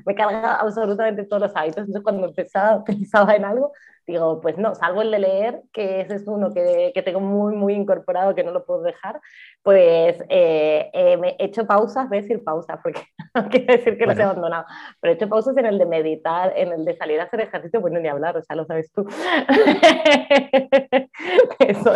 he 0.08 0.16
cargado 0.16 0.66
absolutamente 0.66 1.26
todos 1.26 1.42
los 1.42 1.56
hábitos. 1.56 1.80
Entonces, 1.80 2.04
cuando 2.04 2.28
empezaba, 2.28 2.82
pensaba 2.86 3.36
en 3.36 3.44
algo, 3.44 3.74
digo, 4.08 4.40
pues 4.40 4.58
no, 4.58 4.74
salvo 4.74 5.02
el 5.02 5.12
de 5.12 5.20
leer, 5.20 5.62
que 5.74 6.00
ese 6.00 6.16
es 6.16 6.28
uno 6.28 6.54
que, 6.54 6.94
que 6.96 7.02
tengo 7.02 7.20
muy, 7.20 7.54
muy 7.56 7.74
incorporado, 7.74 8.34
que 8.34 8.44
no 8.44 8.52
lo 8.52 8.66
puedo 8.66 8.84
dejar, 8.84 9.20
pues 9.64 10.18
eh, 10.30 10.90
eh, 10.94 11.18
me 11.18 11.36
he 11.38 11.44
hecho 11.46 11.68
pausas, 11.68 12.08
voy 12.08 12.20
a 12.20 12.22
decir 12.22 12.42
pausas, 12.42 12.80
porque 12.82 13.02
no 13.36 13.50
quiero 13.50 13.74
decir 13.74 13.98
que 13.98 14.06
los 14.06 14.18
he 14.18 14.24
abandonado, 14.24 14.66
pero 15.02 15.12
he 15.12 15.16
hecho 15.18 15.28
pausas 15.28 15.58
en 15.58 15.66
el 15.66 15.78
de 15.78 15.86
meditar, 15.86 16.54
en 16.56 16.72
el 16.72 16.86
de 16.86 16.96
salir 16.96 17.20
a 17.20 17.24
hacer 17.24 17.42
ejercicio, 17.42 17.82
bueno, 17.82 18.00
ni 18.00 18.08
hablar, 18.08 18.38
o 18.38 18.42
sea, 18.42 18.56
lo 18.56 18.66
sabes 18.66 18.90
tú. 18.94 19.06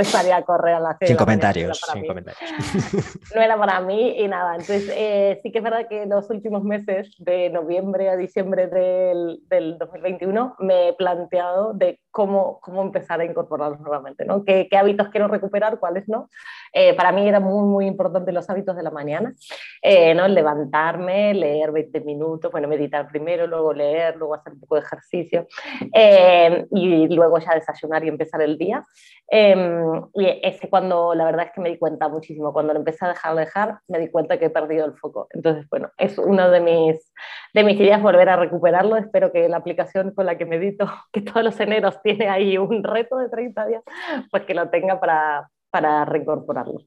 Salir 0.03 0.33
a 0.33 0.41
correr 0.43 0.75
a 0.75 0.79
la 0.79 0.97
Sin 1.01 1.15
comentarios, 1.15 1.81
sin 1.91 2.05
comentarios. 2.05 2.51
No 3.35 3.41
era 3.41 3.57
para 3.57 3.79
mí 3.81 4.15
y 4.17 4.27
nada, 4.27 4.53
entonces 4.53 4.91
eh, 4.93 5.39
sí 5.41 5.51
que 5.51 5.59
es 5.59 5.63
verdad 5.63 5.87
que 5.87 6.05
los 6.05 6.29
últimos 6.29 6.63
meses, 6.63 7.13
de 7.19 7.49
noviembre 7.49 8.09
a 8.09 8.17
diciembre 8.17 8.67
del, 8.67 9.39
del 9.47 9.77
2021, 9.77 10.55
me 10.59 10.89
he 10.89 10.93
planteado 10.93 11.73
de 11.73 11.99
cómo, 12.11 12.59
cómo 12.61 12.81
empezar 12.81 13.21
a 13.21 13.25
incorporarlos 13.25 13.79
nuevamente, 13.79 14.25
¿no? 14.25 14.43
¿Qué, 14.43 14.67
qué 14.69 14.77
hábitos 14.77 15.09
quiero 15.09 15.27
recuperar, 15.27 15.79
cuáles 15.79 16.07
no? 16.09 16.29
Eh, 16.73 16.93
para 16.95 17.11
mí 17.11 17.27
era 17.27 17.39
muy, 17.39 17.67
muy 17.67 17.85
importante 17.85 18.31
los 18.31 18.49
hábitos 18.49 18.75
de 18.75 18.83
la 18.83 18.91
mañana, 18.91 19.33
eh, 19.81 20.13
¿no? 20.13 20.27
levantarme, 20.27 21.33
leer 21.33 21.71
20 21.71 22.01
minutos, 22.01 22.51
bueno, 22.51 22.67
meditar 22.67 23.07
primero, 23.07 23.47
luego 23.47 23.73
leer, 23.73 24.15
luego 24.17 24.35
hacer 24.35 24.53
un 24.53 24.59
poco 24.59 24.75
de 24.75 24.81
ejercicio 24.81 25.47
eh, 25.93 26.65
y 26.71 27.07
luego 27.13 27.39
ya 27.39 27.55
desayunar 27.55 28.03
y 28.03 28.09
empezar 28.09 28.41
el 28.41 28.57
día. 28.57 28.85
Em, 29.27 29.80
y 30.13 30.27
ese 30.43 30.69
cuando 30.69 31.13
la 31.15 31.25
verdad 31.25 31.47
es 31.47 31.51
que 31.53 31.61
me 31.61 31.69
di 31.69 31.77
cuenta 31.77 32.07
muchísimo, 32.07 32.53
cuando 32.53 32.73
lo 32.73 32.79
empecé 32.79 33.05
a 33.05 33.09
dejar 33.09 33.35
de 33.35 33.41
dejar, 33.41 33.79
me 33.87 33.99
di 33.99 34.09
cuenta 34.09 34.39
que 34.39 34.45
he 34.45 34.49
perdido 34.49 34.85
el 34.85 34.93
foco. 34.93 35.27
Entonces, 35.31 35.67
bueno, 35.69 35.89
es 35.97 36.17
una 36.17 36.49
de 36.49 36.59
mis, 36.61 37.11
de 37.53 37.63
mis 37.63 37.79
ideas 37.79 38.01
volver 38.01 38.29
a 38.29 38.37
recuperarlo. 38.37 38.97
Espero 38.97 39.31
que 39.31 39.47
la 39.49 39.57
aplicación 39.57 40.11
con 40.13 40.25
la 40.25 40.37
que 40.37 40.45
medito, 40.45 40.85
que 41.11 41.21
todos 41.21 41.43
los 41.43 41.59
eneros 41.59 42.01
tiene 42.01 42.29
ahí 42.29 42.57
un 42.57 42.83
reto 42.83 43.17
de 43.17 43.29
30 43.29 43.67
días, 43.67 43.83
pues 44.29 44.43
que 44.43 44.53
lo 44.53 44.69
tenga 44.69 44.99
para, 44.99 45.49
para 45.69 46.05
reincorporarlo. 46.05 46.81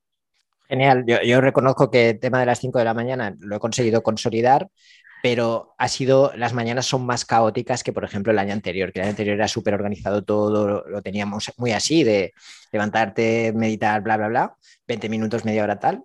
Genial, 0.68 1.04
yo, 1.06 1.18
yo, 1.22 1.40
reconozco 1.40 1.90
que 1.90 2.10
el 2.10 2.20
tema 2.20 2.40
de 2.40 2.46
las 2.46 2.58
5 2.58 2.78
de 2.78 2.84
la 2.84 2.94
mañana 2.94 3.34
lo 3.38 3.56
he 3.56 3.58
conseguido 3.58 4.02
consolidar, 4.02 4.68
pero 5.24 5.74
ha 5.78 5.88
sido, 5.88 6.32
las 6.36 6.52
mañanas 6.52 6.84
son 6.84 7.06
más 7.06 7.24
caóticas 7.24 7.82
que, 7.82 7.94
por 7.94 8.04
ejemplo, 8.04 8.30
el 8.30 8.38
año 8.38 8.52
anterior, 8.52 8.92
que 8.92 8.98
el 8.98 9.04
año 9.04 9.12
anterior 9.12 9.36
era 9.36 9.48
súper 9.48 9.72
organizado 9.72 10.22
todo, 10.22 10.84
lo, 10.86 11.00
teníamos 11.00 11.50
muy 11.56 11.72
así, 11.72 12.04
de 12.04 12.34
levantarte, 12.70 13.54
meditar, 13.54 14.02
bla, 14.02 14.18
bla, 14.18 14.28
bla, 14.28 14.56
20 14.86 15.08
minutos, 15.08 15.46
media 15.46 15.62
hora 15.62 15.78
tal. 15.78 16.04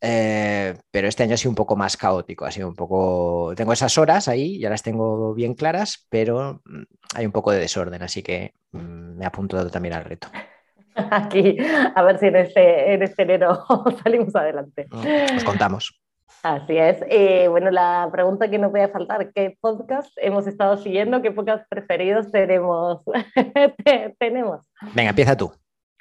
Eh, 0.00 0.76
pero 0.88 1.08
este 1.08 1.24
año 1.24 1.34
ha 1.34 1.36
sido 1.36 1.50
un 1.50 1.56
poco 1.56 1.74
más 1.74 1.96
caótico, 1.96 2.44
ha 2.44 2.52
sido 2.52 2.68
un 2.68 2.76
poco... 2.76 3.54
Tengo 3.56 3.72
esas 3.72 3.98
horas 3.98 4.28
ahí, 4.28 4.60
ya 4.60 4.70
las 4.70 4.84
tengo 4.84 5.34
bien 5.34 5.54
claras, 5.54 6.06
pero 6.08 6.62
mm, 6.64 6.82
hay 7.16 7.26
un 7.26 7.32
poco 7.32 7.50
de 7.50 7.58
desorden, 7.58 8.04
así 8.04 8.22
que 8.22 8.54
mm, 8.70 9.16
me 9.16 9.24
he 9.24 9.26
apuntado 9.26 9.68
también 9.68 9.94
al 9.94 10.04
reto. 10.04 10.28
Aquí, 10.94 11.56
a 11.92 12.02
ver 12.04 12.20
si 12.20 12.26
en 12.26 12.36
este, 12.36 12.94
en 12.94 13.02
este 13.02 13.22
enero 13.22 13.64
salimos 14.04 14.32
adelante. 14.36 14.86
Os 15.34 15.42
contamos. 15.42 16.00
Así 16.42 16.76
es. 16.76 17.04
Eh, 17.08 17.48
bueno, 17.48 17.70
la 17.70 18.08
pregunta 18.10 18.48
que 18.48 18.58
no 18.58 18.70
puede 18.70 18.88
faltar, 18.88 19.32
¿qué 19.32 19.58
podcast 19.60 20.10
hemos 20.16 20.46
estado 20.46 20.78
siguiendo? 20.78 21.20
¿Qué 21.20 21.30
podcast 21.30 21.68
preferidos 21.68 22.32
tenemos? 22.32 23.02
tenemos? 24.18 24.60
Venga, 24.94 25.10
empieza 25.10 25.36
tú. 25.36 25.52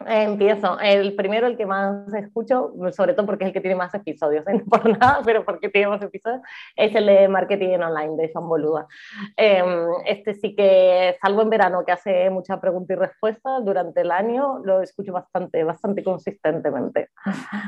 Empiezo. 0.05 0.79
El 0.79 1.13
primero, 1.15 1.45
el 1.45 1.57
que 1.57 1.65
más 1.65 2.13
escucho, 2.13 2.73
sobre 2.91 3.13
todo 3.13 3.25
porque 3.25 3.43
es 3.43 3.47
el 3.49 3.53
que 3.53 3.59
tiene 3.59 3.75
más 3.75 3.93
episodios, 3.93 4.45
no 4.47 4.63
por 4.65 4.97
nada, 4.97 5.21
pero 5.25 5.43
porque 5.43 5.67
tiene 5.67 5.89
más 5.89 6.01
episodios, 6.01 6.41
es 6.77 6.95
el 6.95 7.05
de 7.05 7.27
Marketing 7.27 7.79
Online 7.79 8.15
de 8.15 8.29
Sean 8.29 8.47
Boluda. 8.47 8.87
Em, 9.35 9.87
este 10.05 10.35
sí 10.35 10.55
que, 10.55 11.17
salvo 11.21 11.41
en 11.41 11.49
verano, 11.49 11.83
que 11.85 11.91
hace 11.91 12.29
mucha 12.29 12.61
pregunta 12.61 12.93
y 12.93 12.95
respuesta, 12.95 13.59
durante 13.59 14.01
el 14.01 14.11
año 14.11 14.59
lo 14.63 14.81
escucho 14.81 15.11
bastante, 15.11 15.65
bastante 15.65 16.01
consistentemente. 16.01 17.09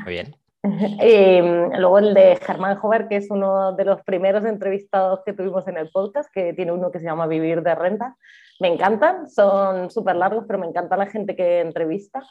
Muy 0.04 0.14
bien. 0.14 0.34
Y 0.62 1.40
luego 1.78 1.98
el 1.98 2.14
de 2.14 2.36
Germán 2.36 2.76
Jover, 2.76 3.08
que 3.08 3.16
es 3.16 3.30
uno 3.30 3.72
de 3.72 3.84
los 3.84 4.02
primeros 4.02 4.44
entrevistados 4.44 5.20
que 5.24 5.32
tuvimos 5.32 5.66
en 5.66 5.76
el 5.76 5.90
podcast, 5.90 6.30
que 6.32 6.52
tiene 6.52 6.72
uno 6.72 6.90
que 6.90 7.00
se 7.00 7.04
llama 7.04 7.26
Vivir 7.26 7.62
de 7.62 7.74
Renta. 7.74 8.16
Me 8.60 8.68
encantan, 8.68 9.28
son 9.28 9.90
súper 9.90 10.16
largos, 10.16 10.44
pero 10.46 10.58
me 10.58 10.66
encanta 10.66 10.96
la 10.96 11.06
gente 11.06 11.34
que 11.34 11.60
entrevista. 11.60 12.22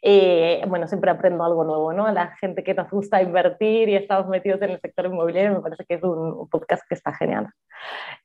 Y 0.00 0.60
bueno, 0.68 0.86
siempre 0.86 1.10
aprendo 1.10 1.44
algo 1.44 1.64
nuevo, 1.64 1.92
¿no? 1.92 2.06
A 2.06 2.12
la 2.12 2.36
gente 2.36 2.62
que 2.62 2.74
nos 2.74 2.88
gusta 2.90 3.20
invertir 3.22 3.88
y 3.88 3.96
estamos 3.96 4.28
metidos 4.28 4.62
en 4.62 4.70
el 4.70 4.80
sector 4.80 5.06
inmobiliario, 5.06 5.54
me 5.54 5.60
parece 5.60 5.84
que 5.86 5.94
es 5.94 6.02
un, 6.02 6.48
podcast 6.48 6.82
que 6.88 6.94
está 6.94 7.12
genial. 7.14 7.48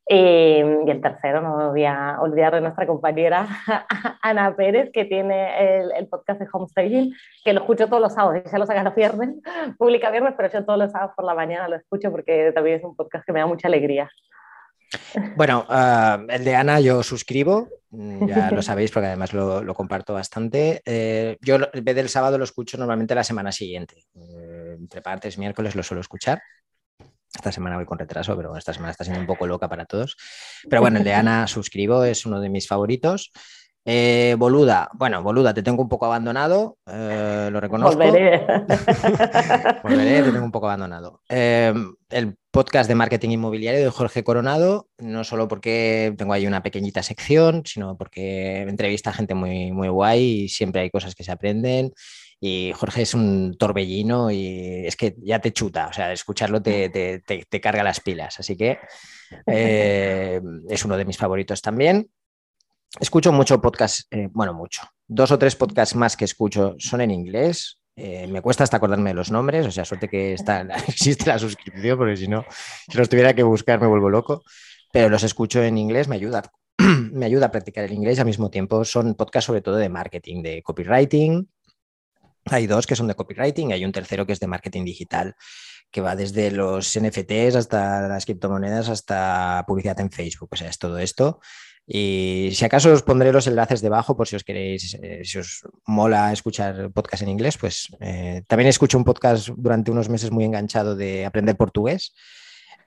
Y, 0.08 0.60
el 0.60 1.02
tercero, 1.02 1.42
no 1.42 1.58
me 1.58 1.68
voy 1.70 1.86
a 1.86 2.18
olvidar 2.20 2.54
de 2.54 2.62
nuestra 2.62 2.86
compañera 2.86 3.48
Ana 4.22 4.54
Pérez, 4.56 4.92
que 4.92 5.06
tiene 5.06 5.80
el, 5.82 5.92
el 5.94 6.08
podcast 6.08 6.42
de 6.42 6.48
Homestaging, 6.52 7.14
que 7.44 7.54
lo 7.54 7.62
escucho 7.62 7.88
todos 7.88 8.02
los 8.02 8.14
sábados, 8.14 8.44
ya 8.52 8.58
lo 8.58 8.66
saca 8.66 8.84
los 8.84 8.96
viernes, 8.96 9.30
publica 9.78 10.12
viernes, 10.12 10.34
pero 10.36 10.52
yo 10.52 10.66
todos 10.66 10.80
los 10.80 10.92
sábados 10.92 11.14
por 11.16 11.26
la 11.26 11.34
mañana 11.34 11.70
lo 11.70 11.78
escucho 11.78 12.12
porque 12.12 12.52
también 12.54 12.78
es 12.78 12.84
un 12.84 12.96
podcast 12.96 13.26
que 13.26 13.32
me 13.32 13.40
da 13.40 13.46
mucha 13.46 13.70
alegría. 13.70 14.10
Bueno, 15.36 15.66
uh, 15.70 16.26
el 16.30 16.44
de 16.44 16.56
Ana 16.56 16.80
yo 16.80 17.04
suscribo, 17.04 17.68
mm, 17.92 18.28
ya 18.28 18.52
lo 18.52 18.62
sabéis 18.62 18.92
porque 18.92 19.08
además 19.08 19.34
lo, 19.34 19.64
lo 19.64 19.74
comparto 19.74 20.14
bastante. 20.14 20.82
Eh, 20.86 21.38
yo 21.42 21.58
en 21.74 21.84
vez 21.84 21.96
del 21.96 22.10
sábado 22.10 22.38
lo 22.38 22.44
escucho 22.44 22.78
normalmente 22.78 23.16
la 23.16 23.24
semana 23.24 23.52
siguiente. 23.52 24.06
Eh, 24.16 24.76
entre 24.78 25.02
partes, 25.02 25.38
miércoles 25.38 25.76
lo 25.76 25.84
suelo 25.84 26.02
escuchar. 26.02 26.42
Esta 27.36 27.52
semana 27.52 27.78
voy 27.78 27.86
con 27.86 27.98
retraso, 27.98 28.36
pero 28.38 28.56
esta 28.56 28.74
semana 28.74 28.92
está 28.92 29.04
siendo 29.04 29.22
un 29.22 29.28
poco 29.28 29.48
loca 29.48 29.68
para 29.68 29.86
todos. 29.86 30.16
Pero 30.70 30.82
bueno, 30.82 31.00
el 31.00 31.04
de 31.04 31.14
Ana 31.14 31.48
suscribo, 31.48 32.04
es 32.04 32.26
uno 32.26 32.40
de 32.40 32.50
mis 32.50 32.68
favoritos. 32.68 33.32
Eh, 33.86 34.36
boluda, 34.40 34.90
bueno, 34.94 35.22
Boluda, 35.22 35.54
te 35.54 35.62
tengo 35.62 35.82
un 35.82 35.90
poco 35.90 36.06
abandonado, 36.06 36.78
eh, 36.88 37.50
lo 37.52 37.60
reconozco. 37.60 37.98
Volveré. 37.98 38.46
Volveré, 39.84 40.24
te 40.24 40.32
tengo 40.32 40.46
un 40.46 40.52
poco 40.52 40.68
abandonado. 40.68 41.22
Eh, 41.28 41.74
el 42.10 42.38
podcast 42.50 42.88
de 42.88 42.96
marketing 42.96 43.32
inmobiliario 43.32 43.84
de 43.84 43.90
Jorge 43.90 44.24
Coronado, 44.24 44.88
no 45.00 45.26
solo 45.26 45.50
porque 45.50 46.14
tengo 46.18 46.32
ahí 46.32 46.48
una 46.48 46.64
pequeñita 46.64 47.04
sección, 47.04 47.64
sino 47.66 47.98
porque 47.98 48.62
entrevista 48.62 49.10
a 49.10 49.14
gente 49.14 49.34
muy, 49.34 49.74
muy 49.74 49.90
guay 49.90 50.44
y 50.44 50.50
siempre 50.50 50.82
hay 50.82 50.90
cosas 50.90 51.14
que 51.14 51.26
se 51.26 51.32
aprenden. 51.34 51.92
Y 52.46 52.74
Jorge 52.74 53.04
es 53.04 53.14
un 53.14 53.56
torbellino 53.58 54.30
y 54.30 54.86
es 54.86 54.98
que 54.98 55.16
ya 55.20 55.40
te 55.40 55.54
chuta, 55.54 55.88
o 55.88 55.94
sea, 55.94 56.12
escucharlo 56.12 56.62
te, 56.62 56.90
te, 56.90 57.22
te, 57.22 57.62
carga 57.62 57.84
las 57.84 58.02
pilas. 58.02 58.38
Así 58.38 58.58
que 58.58 58.80
eh, 59.48 60.42
es 60.68 60.84
uno 60.84 60.98
de 60.98 61.06
mis 61.06 61.18
favoritos 61.18 61.62
también. 61.62 62.10
Escucho 63.00 63.32
mucho 63.32 63.62
podcast, 63.62 64.12
eh, 64.12 64.28
bueno, 64.30 64.54
mucho. 64.54 64.82
Dos 65.08 65.32
o 65.32 65.40
tres 65.40 65.56
podcasts 65.56 65.96
más 65.96 66.18
que 66.18 66.26
escucho 66.26 66.76
son 66.80 67.00
en 67.00 67.12
inglés. 67.12 67.80
Eh, 67.96 68.28
me 68.28 68.42
cuesta 68.42 68.66
hasta 68.66 68.76
acordarme 68.76 69.12
de 69.12 69.16
los 69.16 69.32
nombres, 69.32 69.66
o 69.66 69.72
sea, 69.72 69.86
suerte 69.86 70.10
que 70.10 70.34
está, 70.34 70.64
existe 70.90 71.30
la 71.30 71.40
suscripción, 71.40 71.98
porque 71.98 72.18
si 72.18 72.28
no, 72.28 72.44
si 72.92 72.98
los 72.98 73.08
tuviera 73.08 73.34
que 73.34 73.44
buscar 73.44 73.80
me 73.80 73.88
vuelvo 73.88 74.10
loco. 74.10 74.44
Pero 74.92 75.08
los 75.08 75.24
escucho 75.24 75.64
en 75.64 75.78
inglés, 75.78 76.10
me 76.10 76.18
ayuda, 76.18 76.44
me 76.78 77.26
ayuda 77.26 77.46
a 77.46 77.52
practicar 77.52 77.86
el 77.86 77.94
inglés. 77.94 78.20
Al 78.20 78.26
mismo 78.26 78.50
tiempo 78.50 78.84
son 78.84 79.16
podcasts 79.16 79.46
sobre 79.46 79.62
todo 79.62 79.78
de 79.78 79.88
marketing, 79.88 80.44
de 80.44 80.62
copywriting. 80.62 81.48
Hay 82.46 82.68
dos 82.68 82.88
que 82.88 82.96
son 82.96 83.08
de 83.08 83.16
copywriting 83.16 83.70
y 83.70 83.74
hay 83.74 83.86
un 83.86 83.92
tercero 83.92 84.26
que 84.26 84.34
es 84.34 84.40
de 84.40 84.48
marketing 84.48 84.86
digital 84.86 85.36
que 85.92 86.02
va 86.02 86.16
desde 86.16 86.50
los 86.52 87.00
NFTs 87.00 87.56
hasta 87.56 88.08
las 88.08 88.26
criptomonedas 88.26 88.90
hasta 88.90 89.64
publicidad 89.68 90.00
en 90.00 90.12
Facebook. 90.12 90.50
O 90.52 90.56
sea, 90.56 90.68
es 90.68 90.80
todo 90.80 90.98
esto. 90.98 91.40
Y 91.86 92.50
si 92.54 92.66
acaso 92.66 92.92
os 92.92 93.04
pondré 93.04 93.32
los 93.32 93.46
enlaces 93.46 93.82
debajo 93.82 94.16
por 94.16 94.28
si 94.28 94.36
os 94.36 94.44
queréis, 94.44 94.98
eh, 95.02 95.22
si 95.24 95.38
os 95.38 95.68
mola 95.86 96.32
escuchar 96.32 96.92
podcast 96.92 97.24
en 97.24 97.30
inglés, 97.30 97.58
pues 97.58 97.90
eh, 98.00 98.42
también 98.48 98.70
escucho 98.70 98.98
un 98.98 99.04
podcast 99.04 99.50
durante 99.50 99.92
unos 99.92 100.10
meses 100.10 100.32
muy 100.32 100.46
enganchado 100.46 100.96
de 100.96 101.26
aprender 101.26 101.58
portugués 101.58 102.16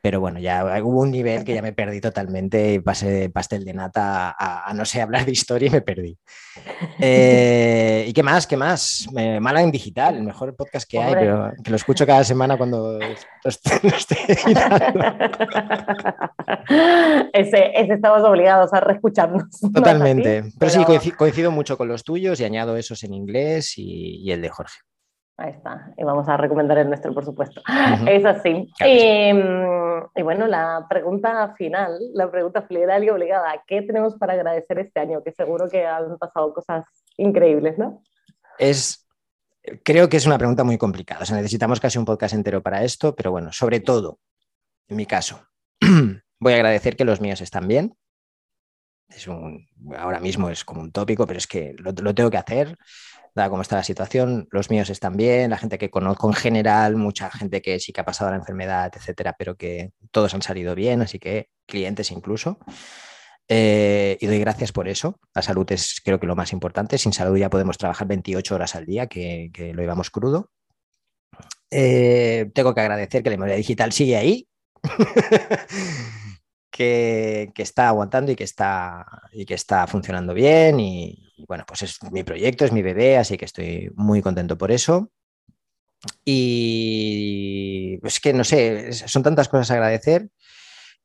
pero 0.07 0.21
bueno, 0.21 0.39
ya 0.39 0.65
hubo 0.85 1.01
un 1.01 1.11
nivel 1.11 1.43
que 1.43 1.53
ya 1.53 1.63
me 1.63 1.73
perdí 1.73 2.01
totalmente 2.01 2.75
y 2.75 2.79
pasé 2.79 3.11
de 3.11 3.29
pastel 3.29 3.65
de 3.65 3.75
nata 3.75 4.37
a, 4.39 4.73
no 4.73 4.85
sé 4.85 5.03
hablar 5.03 5.25
de 5.25 5.33
historia 5.33 5.67
y 5.67 5.71
me 5.73 5.81
perdí. 5.81 6.17
Eh, 7.01 8.05
¿Y 8.07 8.13
qué 8.13 8.23
más? 8.23 8.47
¿Qué 8.47 8.57
más? 8.57 9.09
Mala 9.41 9.63
en 9.63 9.73
digital, 9.73 10.15
el 10.15 10.23
mejor 10.23 10.55
podcast 10.55 10.89
que 10.89 11.01
hay, 11.01 11.13
pero 11.15 11.51
que 11.61 11.71
lo 11.71 11.77
escucho 11.77 12.07
cada 12.07 12.23
semana 12.23 12.57
cuando 12.57 13.01
estoy, 13.45 13.91
ese, 17.33 17.73
ese, 17.75 17.93
estamos 17.95 18.23
obligados 18.23 18.73
a 18.75 18.79
reescucharnos. 18.79 19.59
Totalmente. 19.75 20.45
Pero, 20.57 20.71
sí, 20.71 21.11
coincido, 21.11 21.51
mucho 21.51 21.77
con 21.77 21.89
los 21.89 22.05
tuyos 22.05 22.39
y 22.39 22.45
añado 22.45 22.77
esos 22.77 23.03
en 23.03 23.13
inglés 23.13 23.73
y 23.77 24.31
el 24.31 24.41
de 24.41 24.51
Jorge. 24.51 24.79
Ahí 25.39 25.51
está, 25.51 25.93
y 25.99 26.03
vamos 26.03 26.27
a 26.29 26.39
recomendar 26.39 26.79
el 26.79 26.89
nuestro, 26.89 27.13
por 27.13 27.25
supuesto. 27.25 27.61
Es 28.09 28.25
así. 28.25 28.71
Em, 28.81 30.03
y, 30.15 30.23
bueno, 30.23 30.47
la 30.47 30.87
pregunta 30.89 31.55
final, 31.59 31.99
la 32.15 32.31
pregunta 32.31 32.63
final 32.63 33.05
y 33.05 33.11
obligada, 33.11 33.63
¿qué 33.67 33.83
tenemos 33.83 34.15
para 34.15 34.33
agradecer 34.33 34.79
este 34.79 35.01
año? 35.01 35.23
Que 35.23 35.33
seguro 35.33 35.69
que 35.69 35.85
han 35.85 36.17
pasado 36.17 36.55
cosas 36.55 36.87
increíbles, 37.19 37.77
¿no? 37.77 38.03
Es, 38.59 39.07
creo 39.85 40.09
que 40.09 40.17
es 40.17 40.27
una 40.27 40.39
pregunta 40.39 40.65
muy 40.65 40.79
complicada, 40.79 41.21
o 41.23 41.27
sea, 41.27 41.37
necesitamos 41.37 41.81
casi 41.81 41.99
un 41.99 42.07
podcast 42.07 42.35
entero 42.35 42.63
para 42.63 42.83
esto, 42.83 43.15
pero 43.15 43.31
bueno, 43.31 43.53
sobre 43.53 43.81
todo, 43.81 44.19
en 44.89 44.97
mi 44.97 45.05
caso, 45.05 45.47
voy 46.41 46.53
a 46.55 46.57
agradecer 46.57 46.97
que 46.97 47.05
los 47.05 47.21
míos 47.21 47.43
están 47.43 47.69
bien, 47.69 47.95
es 49.09 49.29
un, 49.29 49.69
ahora 49.97 50.21
mismo 50.21 50.51
es 50.51 50.65
como 50.65 50.81
un 50.81 50.93
tópico, 50.93 51.27
pero 51.27 51.39
es 51.39 51.47
que 51.47 51.75
lo, 51.79 51.95
tengo 51.95 52.31
que 52.31 52.37
hacer, 52.37 52.77
dada 53.37 53.51
cómo 53.51 53.63
está 53.63 53.77
la 53.77 53.85
situación. 53.85 54.49
Los 54.51 54.71
míos 54.71 54.91
están 54.91 55.17
bien, 55.17 55.51
la 55.51 55.59
gente 55.59 55.79
que 55.79 55.91
conozco 55.91 56.27
en 56.29 56.35
general, 56.35 56.97
mucha 56.97 57.31
gente 57.31 57.63
que 57.63 57.79
sí 57.79 57.93
que 57.93 58.01
ha 58.01 58.05
pasado 58.05 58.31
la 58.31 58.39
enfermedad, 58.39 58.91
etcétera, 58.97 59.37
pero 59.39 59.57
que 59.57 59.93
todos 60.11 60.35
han 60.35 60.43
salido 60.43 60.75
bien, 60.75 61.03
así 61.03 61.19
que 61.19 61.51
clientes 61.67 62.11
incluso. 62.11 62.59
Eh, 63.49 64.17
y 64.21 64.27
doy 64.27 64.41
gracias 64.41 64.73
por 64.73 64.89
eso. 64.89 65.21
La 65.35 65.43
salud 65.43 65.71
es 65.71 66.01
creo 66.05 66.19
que 66.19 66.27
lo 66.27 66.35
más 66.35 66.53
importante. 66.53 66.99
Sin 66.99 67.13
salud 67.13 67.37
ya 67.37 67.51
podemos 67.51 67.79
trabajar 67.79 68.09
28 68.09 68.55
horas 68.55 68.75
al 68.75 68.87
día, 68.87 69.07
que, 69.07 69.51
lo 69.75 69.83
llevamos 69.83 70.11
crudo. 70.11 70.51
Eh, 71.71 72.51
tengo 72.55 72.75
que 72.75 72.81
agradecer 72.81 73.23
que 73.23 73.31
la 73.31 73.37
memoria 73.37 73.57
digital 73.57 73.93
sigue 73.93 74.17
ahí. 74.17 74.49
que, 76.71 77.53
está 77.57 77.89
aguantando 77.89 78.33
y 78.33 78.37
que 78.37 78.45
está, 78.45 79.05
y 79.33 79.45
que 79.45 79.55
está 79.55 79.87
funcionando 79.87 80.33
bien. 80.33 80.81
Y, 80.81 81.26
bueno, 81.47 81.65
pues 81.67 81.83
es 81.83 81.99
mi 82.11 82.25
proyecto, 82.25 82.65
es 82.65 82.73
mi 82.73 82.83
bebé, 82.83 83.19
así 83.19 83.37
que 83.37 83.45
estoy 83.45 83.91
muy 83.95 84.23
contento 84.23 84.57
por 84.57 84.71
eso. 84.71 85.11
Y 86.25 87.95
es 87.95 88.01
pues 88.01 88.21
que 88.21 88.33
no 88.33 88.45
sé, 88.45 88.93
son 88.93 89.23
tantas 89.23 89.49
cosas 89.49 89.71
a 89.71 89.75
agradecer. 89.75 90.29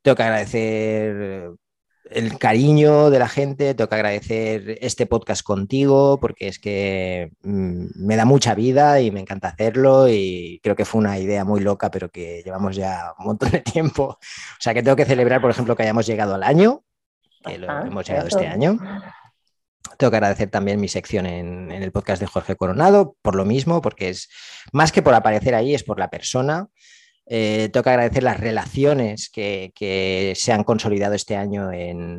Tengo 0.01 0.15
que 0.15 0.23
agradecer 0.23 1.51
el 2.09 2.37
cariño 2.37 3.09
de 3.09 3.19
la 3.19 3.27
gente, 3.27 3.73
tengo 3.73 3.87
que 3.87 3.95
agradecer 3.95 4.77
este 4.81 5.05
podcast 5.05 5.43
contigo 5.43 6.19
porque 6.19 6.47
es 6.47 6.59
que 6.59 7.31
mm, 7.43 7.85
me 7.95 8.15
da 8.15 8.25
mucha 8.25 8.53
vida 8.55 8.99
y 8.99 9.11
me 9.11 9.21
encanta 9.21 9.49
hacerlo 9.49 10.09
y 10.09 10.59
creo 10.63 10.75
que 10.75 10.85
fue 10.85 10.99
una 10.99 11.19
idea 11.19 11.45
muy 11.45 11.61
loca, 11.61 11.89
pero 11.91 12.09
que 12.09 12.41
llevamos 12.43 12.75
ya 12.75 13.13
un 13.19 13.25
montón 13.27 13.51
de 13.51 13.59
tiempo. 13.61 14.03
O 14.03 14.19
sea 14.59 14.73
que 14.73 14.83
tengo 14.83 14.95
que 14.97 15.05
celebrar, 15.05 15.41
por 15.41 15.51
ejemplo, 15.51 15.75
que 15.75 15.83
hayamos 15.83 16.05
llegado 16.05 16.35
al 16.35 16.43
año, 16.43 16.83
que 17.43 17.57
lo, 17.57 17.67
hemos 17.85 18.05
llegado 18.05 18.27
este 18.27 18.47
año. 18.47 18.77
Tengo 20.01 20.09
que 20.09 20.17
agradecer 20.17 20.49
también 20.49 20.81
mi 20.81 20.87
sección 20.87 21.27
en, 21.27 21.71
el 21.71 21.91
podcast 21.91 22.19
de 22.19 22.25
Jorge 22.25 22.55
Coronado, 22.55 23.17
por 23.21 23.35
lo 23.35 23.45
mismo, 23.45 23.81
porque 23.81 24.09
es 24.09 24.29
más 24.73 24.91
que 24.91 25.03
por 25.03 25.13
aparecer 25.13 25.53
ahí, 25.53 25.75
es 25.75 25.83
por 25.83 25.99
la 25.99 26.09
persona. 26.09 26.69
Eh, 27.27 27.69
tengo 27.71 27.83
que 27.83 27.91
agradecer 27.91 28.23
las 28.23 28.39
relaciones 28.39 29.29
que, 29.29 30.33
se 30.35 30.51
han 30.51 30.63
consolidado 30.63 31.13
este 31.13 31.35
año 31.35 31.69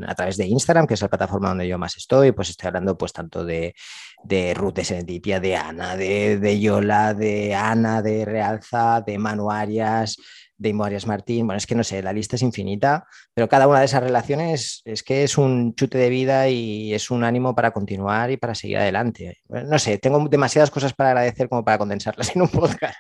a 0.06 0.14
través 0.14 0.36
de 0.36 0.46
Instagram, 0.46 0.86
que 0.86 0.94
es 0.94 1.02
la 1.02 1.08
plataforma 1.08 1.48
donde 1.48 1.66
yo 1.66 1.76
más 1.76 1.96
estoy. 1.96 2.30
Pues 2.30 2.50
estoy 2.50 2.68
hablando 2.68 2.96
pues 2.96 3.12
tanto 3.12 3.44
de, 3.44 3.74
de 4.22 4.54
Ruth 4.54 4.74
de 4.74 4.84
Senetipia, 4.84 5.40
de 5.40 5.56
Ana, 5.56 5.96
de, 5.96 6.38
de, 6.38 6.60
Yola, 6.60 7.14
de 7.14 7.52
Ana, 7.52 8.00
de 8.00 8.24
Realza, 8.24 9.00
de 9.00 9.18
Manu 9.18 9.50
Arias, 9.50 10.18
de 10.62 10.74
Arias 10.82 11.06
Martín. 11.06 11.46
Bueno, 11.46 11.58
es 11.58 11.66
que 11.66 11.74
no 11.74 11.84
sé, 11.84 12.02
la 12.02 12.12
lista 12.12 12.36
es 12.36 12.42
infinita, 12.42 13.06
pero 13.34 13.48
cada 13.48 13.66
una 13.66 13.80
de 13.80 13.84
esas 13.84 14.02
relaciones 14.02 14.82
es 14.84 15.02
que 15.02 15.24
es 15.24 15.36
un 15.36 15.74
chute 15.74 15.98
de 15.98 16.08
vida 16.08 16.48
y 16.48 16.94
es 16.94 17.10
un 17.10 17.24
ánimo 17.24 17.54
para 17.54 17.72
continuar 17.72 18.30
y 18.30 18.36
para 18.36 18.54
seguir 18.54 18.78
adelante. 18.78 19.38
no 19.48 19.78
sé, 19.78 19.98
tengo 19.98 20.26
demasiadas 20.28 20.70
cosas 20.70 20.92
para 20.94 21.10
agradecer 21.10 21.48
como 21.48 21.64
para 21.64 21.78
condensarlas 21.78 22.30
en 22.36 22.42
un 22.42 22.48
podcast. 22.48 22.94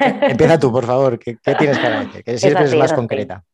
Empieza 0.00 0.58
tú, 0.58 0.72
por 0.72 0.86
favor, 0.86 1.18
¿qué, 1.18 1.36
tienes 1.58 1.78
que 1.78 1.86
agradecer? 1.86 2.24
Que 2.24 2.38
siempre 2.38 2.64
es, 2.64 2.74
más 2.74 2.92
concreta. 2.92 3.44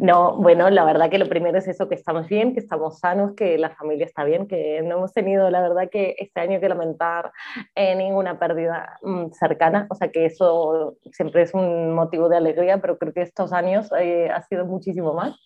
No, 0.00 0.36
bueno, 0.36 0.70
la 0.70 0.84
verdad 0.84 1.10
que 1.10 1.18
lo 1.18 1.28
primero 1.28 1.58
es 1.58 1.66
eso, 1.66 1.88
que 1.88 1.96
estamos 1.96 2.28
bien, 2.28 2.54
que 2.54 2.60
estamos 2.60 3.00
sanos, 3.00 3.32
que 3.34 3.58
la 3.58 3.70
familia 3.70 4.06
está 4.06 4.22
bien, 4.22 4.46
que 4.46 4.80
no 4.82 4.98
hemos 4.98 5.12
tenido, 5.12 5.50
la 5.50 5.60
verdad 5.60 5.90
que 5.90 6.14
este 6.18 6.40
año 6.40 6.60
que 6.60 6.68
lamentar 6.68 7.32
eh, 7.74 7.96
ninguna 7.96 8.38
pérdida 8.38 8.96
mm, 9.02 9.32
cercana, 9.32 9.88
o 9.90 9.96
sea 9.96 10.12
que 10.12 10.26
eso 10.26 10.94
siempre 11.10 11.42
es 11.42 11.52
un 11.52 11.94
motivo 11.94 12.28
de 12.28 12.36
alegría, 12.36 12.78
pero 12.78 12.96
creo 12.96 13.12
que 13.12 13.22
estos 13.22 13.52
años 13.52 13.90
eh, 13.98 14.30
ha 14.30 14.40
sido 14.42 14.66
muchísimo 14.66 15.14
más. 15.14 15.36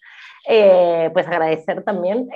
Eh, 0.49 1.09
pues 1.12 1.28
agradecer 1.28 1.85
también 1.85 2.28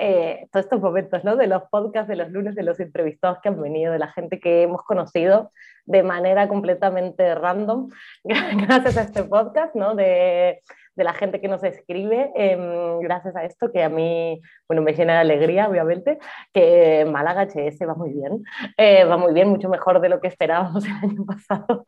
todos 0.49 0.65
estos 0.65 0.79
momentos, 0.79 1.25
¿no? 1.25 1.35
De 1.35 1.45
los 1.45 1.63
podcasts, 1.63 2.07
de 2.07 2.15
los 2.15 2.31
lunes, 2.31 2.55
de 2.55 2.63
los 2.63 2.79
entrevistados 2.79 3.39
que 3.43 3.49
han 3.49 3.61
venido, 3.61 3.91
de 3.91 3.99
la 3.99 4.07
gente 4.07 4.39
que 4.39 4.63
hemos 4.63 4.81
conocido 4.83 5.51
de 5.85 6.03
manera 6.03 6.47
completamente 6.47 7.35
random, 7.35 7.89
gracias 8.23 8.97
a 8.97 9.01
este 9.01 9.23
podcast, 9.23 9.75
¿no? 9.75 9.93
De 9.93 10.61
de 10.97 11.03
la 11.03 11.13
gente 11.13 11.39
que 11.39 11.47
nos 11.47 11.63
escribe 11.63 12.31
em, 12.35 12.99
gracias 12.99 13.35
a 13.35 13.45
esto, 13.45 13.71
que 13.71 13.83
a 13.83 13.89
mí, 13.89 14.41
bueno, 14.67 14.81
me 14.81 14.93
llena 14.93 15.13
de 15.13 15.19
alegría, 15.19 15.69
obviamente, 15.69 16.17
que 16.53 17.05
Málaga 17.09 17.43
HS 17.43 17.87
va 17.87 17.93
muy 17.93 18.11
bien, 18.11 18.43
eh, 18.77 19.05
va 19.05 19.15
muy 19.15 19.33
bien, 19.33 19.47
mucho 19.47 19.69
mejor 19.69 20.01
de 20.01 20.09
lo 20.09 20.19
que 20.19 20.27
esperábamos 20.27 20.85
el 20.85 21.09
año 21.09 21.25
pasado, 21.25 21.83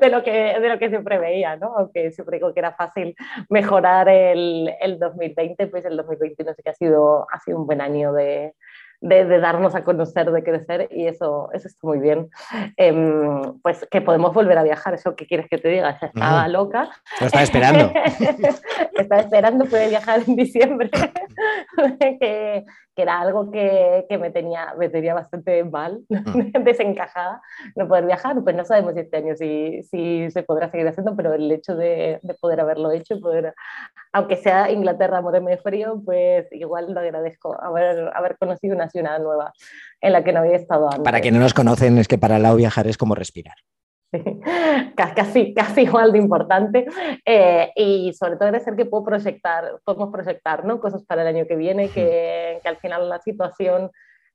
de, 0.00 0.08
lo 0.08 0.22
que, 0.22 0.60
de 0.60 0.68
lo 0.68 0.78
que 0.78 0.90
se 0.90 1.00
preveía, 1.00 1.56
¿no? 1.56 1.76
Aunque 1.76 2.12
siempre 2.12 2.38
digo 2.38 2.54
que 2.54 2.60
era 2.60 2.72
fácil 2.72 3.14
mejorar 3.48 4.08
el, 4.08 4.72
el 4.80 4.98
2020, 4.98 5.66
pues 5.66 5.84
el 5.84 5.96
2021 5.96 6.54
sí 6.54 6.62
que 6.62 6.70
ha 6.70 6.74
sido, 6.74 7.26
ha 7.32 7.40
sido 7.40 7.58
un 7.58 7.66
buen 7.66 7.80
año 7.80 8.12
de, 8.12 8.54
de, 9.00 9.40
darnos 9.40 9.74
a 9.74 9.82
conocer, 9.82 10.30
de 10.30 10.42
crecer, 10.42 10.88
y 10.90 11.06
eso, 11.06 11.50
eso 11.52 11.68
está 11.68 11.86
muy 11.86 11.98
bien. 11.98 12.28
Em, 12.76 13.58
pues 13.62 13.86
que 13.90 14.00
podemos 14.00 14.34
volver 14.34 14.58
a 14.58 14.62
viajar, 14.62 14.94
eso 14.94 15.16
que 15.16 15.26
quieres 15.26 15.48
que 15.48 15.58
te 15.58 15.68
diga, 15.68 15.98
estaba 16.00 16.48
loca. 16.48 16.90
Lo 17.20 17.26
estaba 17.26 17.42
esperando. 17.42 17.92
estaba 18.98 19.22
esperando, 19.22 19.64
puede 19.64 19.88
viajar 19.88 20.20
en 20.26 20.36
diciembre, 20.36 20.90
que, 22.00 22.18
que, 22.18 23.02
era 23.02 23.20
algo 23.20 23.50
que, 23.50 24.04
que, 24.10 24.18
me, 24.18 24.30
tenía, 24.30 24.74
me 24.78 24.90
tenía 24.90 25.14
bastante 25.14 25.64
mal, 25.64 26.02
mm. 26.08 26.62
desencajada, 26.64 27.40
no 27.76 27.88
poder 27.88 28.04
viajar, 28.04 28.36
pues 28.42 28.54
no 28.54 28.64
sabemos 28.66 28.94
este 28.96 29.16
año 29.16 29.34
si, 29.36 29.82
si 29.84 30.30
se 30.30 30.42
podrá 30.42 30.68
seguir 30.68 30.86
haciendo, 30.86 31.16
pero 31.16 31.32
el 31.32 31.50
hecho 31.50 31.74
de, 31.74 32.18
de 32.22 32.34
poder 32.34 32.60
haberlo 32.60 32.92
hecho, 32.92 33.18
poder, 33.20 33.54
aunque 34.12 34.36
sea 34.36 34.70
Inglaterra, 34.70 35.22
morirme 35.22 35.52
de 35.52 35.58
frío, 35.58 36.02
pues 36.04 36.46
igual 36.52 36.92
lo 36.92 37.00
agradezco, 37.00 37.58
haber, 37.62 38.10
haber 38.14 38.36
conocido 38.36 38.74
una 38.74 38.89
ciudad 38.90 39.18
nueva 39.20 39.52
en 40.00 40.12
la 40.12 40.22
que 40.24 40.32
no 40.32 40.40
había 40.40 40.56
estado 40.56 40.86
antes. 40.86 41.02
Para 41.02 41.20
que 41.20 41.30
no 41.30 41.38
nos 41.38 41.54
conocen, 41.54 41.98
es 41.98 42.08
que 42.08 42.18
para 42.18 42.38
Lau 42.38 42.56
viajar 42.56 42.86
es 42.86 42.98
como 42.98 43.14
respirar. 43.14 43.56
casi, 44.96 45.54
casi 45.54 45.82
igual 45.82 46.12
de 46.12 46.18
importante 46.18 46.86
eh, 47.24 47.70
y 47.76 48.12
sobre 48.12 48.34
todo 48.36 48.46
debe 48.46 48.58
ser 48.60 48.74
que 48.74 48.84
puedo 48.84 49.04
proyectar, 49.04 49.78
podemos 49.84 50.10
proyectar 50.10 50.64
¿no? 50.64 50.80
cosas 50.80 51.04
para 51.04 51.22
el 51.22 51.28
año 51.28 51.46
que 51.46 51.54
viene, 51.54 51.88
que, 51.88 52.58
que 52.60 52.68
al 52.68 52.76
final 52.78 53.08
la 53.08 53.20
situación 53.20 53.90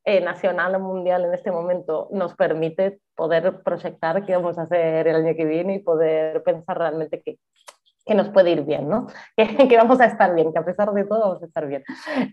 eh, 0.05 0.21
nacional 0.21 0.75
o 0.75 0.79
mundial 0.79 1.25
en 1.25 1.33
este 1.33 1.51
momento 1.51 2.09
nos 2.11 2.35
permite 2.35 2.99
poder 3.15 3.63
proyectar 3.63 4.23
qué 4.25 4.35
vamos 4.35 4.57
a 4.57 4.61
hacer 4.61 5.07
el 5.07 5.15
año 5.15 5.35
que 5.35 5.45
viene 5.45 5.75
y 5.75 5.79
poder 5.79 6.43
pensar 6.43 6.77
realmente 6.77 7.21
qué, 7.25 7.39
que 8.05 8.13
nos 8.13 8.29
puede 8.29 8.51
ir 8.51 8.63
bien, 8.63 8.87
¿no? 8.87 9.07
Que, 9.65 9.77
vamos 9.77 9.99
a 9.99 10.05
estar 10.05 10.33
bien, 10.35 10.53
que 10.53 10.59
a 10.59 10.65
pesar 10.65 10.91
de 10.91 11.03
todo 11.05 11.19
vamos 11.21 11.41
a 11.41 11.45
estar 11.45 11.65
bien. 11.67 11.83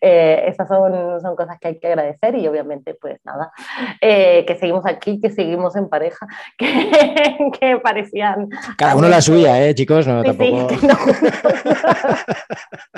Eh, 0.01 0.45
esas 0.47 0.69
son, 0.69 1.21
son 1.21 1.35
cosas 1.35 1.59
que 1.59 1.69
hay 1.69 1.79
que 1.79 1.89
agradecer 1.89 2.35
y 2.37 2.47
obviamente, 2.47 2.95
pues 2.95 3.19
nada, 3.25 3.53
eh, 4.01 4.45
que 4.47 4.57
seguimos 4.57 4.85
aquí, 4.87 5.21
que 5.21 5.31
seguimos 5.31 5.75
en 5.77 5.89
pareja, 5.89 6.27
que, 6.59 7.51
que 7.59 7.79
parecían... 7.79 8.49
Cada 8.77 8.97
uno 8.97 9.09
la 9.09 9.21
suya, 9.21 9.65
¿eh, 9.65 9.75
chicos? 9.75 10.07
No, 10.07 10.23
tampoco... 10.23 10.69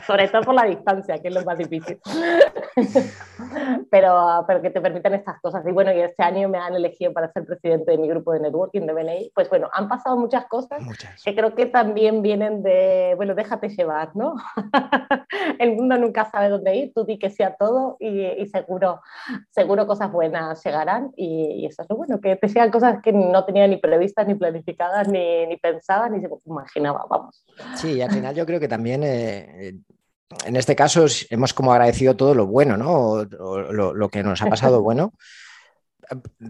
Sobre 0.06 0.28
todo 0.28 0.42
por 0.42 0.54
la 0.54 0.64
distancia, 0.64 1.18
que 1.18 1.28
es 1.28 1.34
lo 1.34 1.42
más 1.44 1.56
difícil. 1.56 1.98
pero, 3.90 4.44
pero 4.46 4.60
que 4.60 4.70
te 4.70 4.80
permitan 4.80 5.14
estas 5.14 5.40
cosas. 5.40 5.64
Y 5.66 5.72
bueno, 5.72 5.92
y 5.92 6.00
este 6.00 6.22
año 6.22 6.48
me 6.48 6.58
han 6.58 6.74
elegido 6.74 7.12
para 7.12 7.32
ser 7.32 7.44
presidente 7.44 7.92
de 7.92 7.98
mi 7.98 8.08
grupo 8.08 8.32
de 8.32 8.40
networking 8.40 8.82
de 8.82 8.92
BNI. 8.92 9.32
Pues 9.34 9.48
bueno, 9.48 9.70
han 9.72 9.88
pasado 9.88 10.16
muchas 10.16 10.46
cosas 10.46 10.82
que 11.24 11.34
creo 11.34 11.54
que 11.54 11.66
también 11.66 12.20
vienen 12.20 12.62
de, 12.64 13.14
bueno, 13.14 13.36
déjate 13.36 13.68
llevar, 13.68 14.16
¿no? 14.16 14.34
el 15.60 15.76
mundo 15.76 15.96
nunca 15.98 16.28
sabe 16.28 16.48
dónde 16.48 16.74
ir, 16.74 16.92
tú 16.92 17.04
di 17.04 17.18
que 17.18 17.30
sea 17.30 17.54
todo 17.54 17.96
y, 18.00 18.44
seguro, 18.46 19.00
seguro 19.50 19.86
cosas 19.86 20.10
buenas 20.10 20.64
llegarán 20.64 21.12
y, 21.16 21.64
eso 21.66 21.82
es 21.82 21.88
lo 21.88 21.96
bueno, 21.96 22.20
que 22.20 22.34
te 22.34 22.48
sean 22.48 22.70
cosas 22.72 23.00
que 23.02 23.12
no 23.12 23.44
tenía 23.44 23.68
ni 23.68 23.76
previstas, 23.76 24.26
ni 24.26 24.34
planificadas, 24.34 25.06
ni, 25.06 25.46
ni 25.46 25.56
pensadas, 25.56 26.10
ni 26.10 26.20
se 26.20 26.28
imaginaba, 26.46 27.06
vamos. 27.08 27.44
Sí, 27.76 27.92
y 27.92 28.02
al 28.02 28.10
final 28.10 28.34
yo 28.34 28.44
creo 28.44 28.58
que 28.58 28.68
también... 28.68 29.02
Eh, 29.04 29.74
en 30.46 30.56
este 30.56 30.74
caso 30.74 31.06
hemos 31.30 31.54
como 31.54 31.72
agradecido 31.72 32.16
todo 32.16 32.34
lo 32.34 32.46
bueno, 32.46 32.76
¿no? 32.76 33.24
lo, 33.24 33.94
lo, 33.94 34.08
que 34.08 34.24
nos 34.24 34.42
ha 34.42 34.46
pasado 34.46 34.82
bueno, 34.82 35.12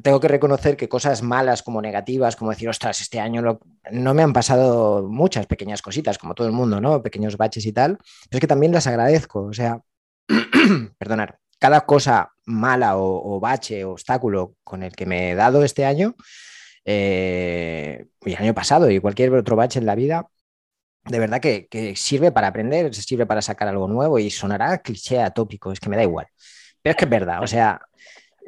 tengo 0.02 0.20
que 0.20 0.28
reconocer 0.28 0.76
que 0.76 0.88
cosas 0.88 1.22
malas 1.22 1.62
como 1.62 1.82
negativas, 1.82 2.36
como 2.36 2.50
decir, 2.50 2.68
ostras, 2.68 3.00
este 3.00 3.20
año 3.20 3.60
no 3.90 4.14
me 4.14 4.22
han 4.22 4.32
pasado 4.32 5.08
muchas 5.08 5.46
pequeñas 5.46 5.82
cositas, 5.82 6.18
como 6.18 6.34
todo 6.34 6.46
el 6.46 6.52
mundo, 6.52 6.80
¿no? 6.80 7.02
Pequeños 7.02 7.36
baches 7.36 7.66
y 7.66 7.72
tal, 7.72 7.98
pero 8.28 8.38
es 8.38 8.40
que 8.40 8.46
también 8.46 8.72
las 8.72 8.86
agradezco. 8.86 9.42
O 9.42 9.52
sea, 9.52 9.80
perdonar, 10.98 11.38
cada 11.58 11.82
cosa 11.82 12.32
mala 12.46 12.96
o, 12.96 13.40
bache 13.40 13.84
o 13.84 13.92
obstáculo 13.92 14.54
con 14.64 14.82
el 14.82 14.92
que 14.92 15.06
me 15.06 15.30
he 15.30 15.34
dado 15.34 15.64
este 15.64 15.84
año, 15.84 16.16
eh, 16.84 18.06
y 18.24 18.32
el 18.32 18.42
año 18.42 18.54
pasado 18.54 18.90
y 18.90 19.00
cualquier 19.00 19.32
otro 19.34 19.56
bache 19.56 19.78
en 19.78 19.86
la 19.86 19.94
vida, 19.94 20.28
de 21.04 21.18
verdad 21.18 21.40
que, 21.40 21.66
que, 21.68 21.96
sirve 21.96 22.32
para 22.32 22.48
aprender, 22.48 22.94
sirve 22.94 23.26
para 23.26 23.42
sacar 23.42 23.68
algo 23.68 23.88
nuevo 23.88 24.18
y 24.18 24.30
sonará 24.30 24.78
cliché 24.78 25.20
atópico, 25.20 25.72
es 25.72 25.80
que 25.80 25.88
me 25.88 25.96
da 25.96 26.02
igual. 26.02 26.26
Pero 26.82 26.92
es 26.92 26.96
que 26.96 27.04
es 27.04 27.10
verdad, 27.10 27.42
o 27.42 27.46
sea, 27.46 27.80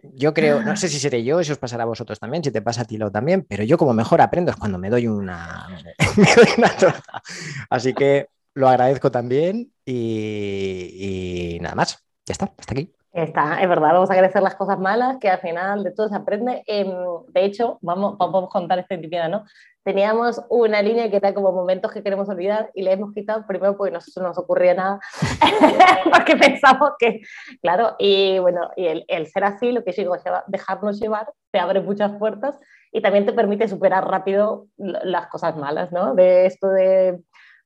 yo 0.03 0.35
creo, 0.35 0.63
no 0.63 0.77
sé 0.77 0.89
si 0.89 0.99
seré 0.99 1.25
yo, 1.25 1.43
si 1.43 1.53
os 1.53 1.59
pasará 1.59 1.85
a 1.85 1.87
vosotros 1.87 2.19
también, 2.19 2.45
si 2.45 2.51
te 2.51 2.63
pasa 2.63 2.83
a 2.83 2.85
ti 2.85 2.97
lo 2.97 3.11
también, 3.11 3.47
pero 3.49 3.65
yo 3.65 3.79
como 3.79 3.93
mejor 3.93 4.21
aprendo 4.21 4.51
es 4.51 4.57
cuando 4.57 4.79
me 4.79 4.91
doy 4.91 5.07
una, 5.07 5.69
me 6.17 6.69
torta. 6.79 7.23
Así 7.71 7.95
que 7.95 8.29
lo 8.55 8.69
agradezco 8.69 9.11
también 9.11 9.73
y, 9.85 11.57
y 11.57 11.61
nada 11.61 11.75
más. 11.75 11.99
Ya 12.27 12.33
está, 12.33 12.53
hasta 12.59 12.73
aquí. 12.73 12.93
Está, 13.17 13.63
es 13.63 13.69
verdad, 13.71 13.95
vamos 13.95 14.11
a 14.11 14.13
agradecer 14.13 14.43
las 14.43 14.57
cosas 14.57 14.79
malas, 14.79 15.17
que 15.19 15.31
al 15.31 15.41
final 15.41 15.83
de 15.83 15.91
todo 15.91 16.07
se 16.07 16.15
aprende. 16.15 16.63
Em, 16.67 16.93
de 17.29 17.45
hecho, 17.47 17.79
vamos, 17.81 18.19
vamos 18.19 18.45
a 18.45 18.49
contar 18.49 18.79
esta 18.79 18.93
intimidad, 18.93 19.31
¿no? 19.31 19.45
Teníamos 19.83 20.43
una 20.51 20.83
línea 20.83 21.09
que 21.09 21.17
era 21.17 21.33
como 21.33 21.51
momentos 21.51 21.93
que 21.93 22.03
queremos 22.03 22.29
olvidar 22.29 22.71
y 22.75 22.83
le 22.83 22.93
hemos 22.93 23.15
quitado 23.15 23.47
primero 23.47 23.75
porque 23.75 23.91
no 23.91 24.01
nos 24.23 24.37
ocurría 24.37 24.75
nada, 24.75 25.01
porque 26.13 26.37
pensamos 26.37 26.91
que, 26.99 27.23
claro, 27.63 27.97
y 27.99 28.39
bueno, 28.39 28.69
y 28.77 28.85
el, 28.85 29.07
el 29.09 29.27
ser 29.29 29.45
así, 29.45 29.73
lo 29.73 29.83
que 29.83 29.93
digo, 29.93 30.15
dejarnos 30.49 31.01
llevar, 31.01 31.33
te 31.51 31.59
abre 31.59 31.81
muchas 31.81 32.13
puertas 32.19 32.61
y 32.93 33.01
también 33.01 33.25
te 33.25 33.33
permite 33.33 33.67
superar 33.67 34.07
rápido 34.07 34.67
las 34.77 35.29
cosas 35.29 35.57
malas, 35.57 35.91
¿no? 35.91 36.15
De 36.15 36.45
esto 36.45 36.69
de 36.69 37.19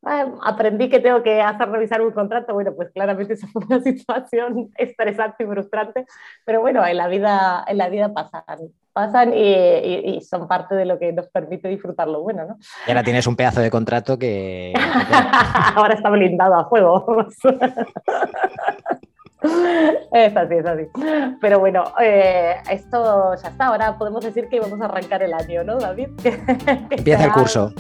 Ah, 0.03 0.25
aprendí 0.45 0.89
que 0.89 0.99
tengo 0.99 1.23
que 1.23 1.43
hacer 1.43 1.69
revisar 1.69 2.01
un 2.01 2.13
contrato, 2.13 2.55
bueno, 2.55 2.73
pues 2.75 2.91
claramente 2.91 3.35
esa 3.35 3.47
fue 3.49 3.63
una 3.67 3.81
situación 3.83 4.71
estresante 4.77 5.45
y 5.45 5.47
frustrante, 5.47 6.07
pero 6.45 6.61
bueno, 6.61 6.87
en 6.87 6.97
la 6.97 7.07
vida, 7.09 7.65
en 7.67 7.77
la 7.77 7.91
vida 7.91 8.13
pasan, 8.15 8.43
pasan 8.95 9.35
y, 9.35 10.17
y, 10.17 10.21
son 10.23 10.49
parte 10.49 10.75
de 10.75 10.87
lo 10.87 10.99
que 10.99 11.13
nos 11.13 11.29
permite 11.29 11.69
disfrutar 11.69 12.09
lo 12.09 12.23
bueno, 12.23 12.47
¿no? 12.47 12.59
Y 12.87 12.91
ahora 12.91 13.03
tienes 13.03 13.27
un 13.27 13.37
pedazo 13.37 13.61
de 13.61 13.71
contrato 13.71 14.19
que... 14.19 14.73
ahora 15.77 15.95
está 15.95 16.09
blindado 16.09 16.55
a 16.55 16.65
juego. 16.65 17.05
Es 20.13 20.37
así, 20.37 20.55
es 20.55 20.67
así. 20.67 20.83
Pero 21.41 21.61
bueno, 21.61 21.85
eh, 22.01 22.57
esto 22.71 23.35
ya 23.43 23.49
está. 23.49 23.67
Ahora 23.67 23.97
podemos 23.97 24.25
decir 24.25 24.49
que 24.49 24.61
vamos 24.61 24.81
a 24.81 24.87
arrancar 24.87 25.23
el 25.23 25.33
año, 25.33 25.65
¿no, 25.65 25.79
David? 25.79 26.09
Empieza 26.91 27.25
el 27.25 27.33
curso. 27.33 27.73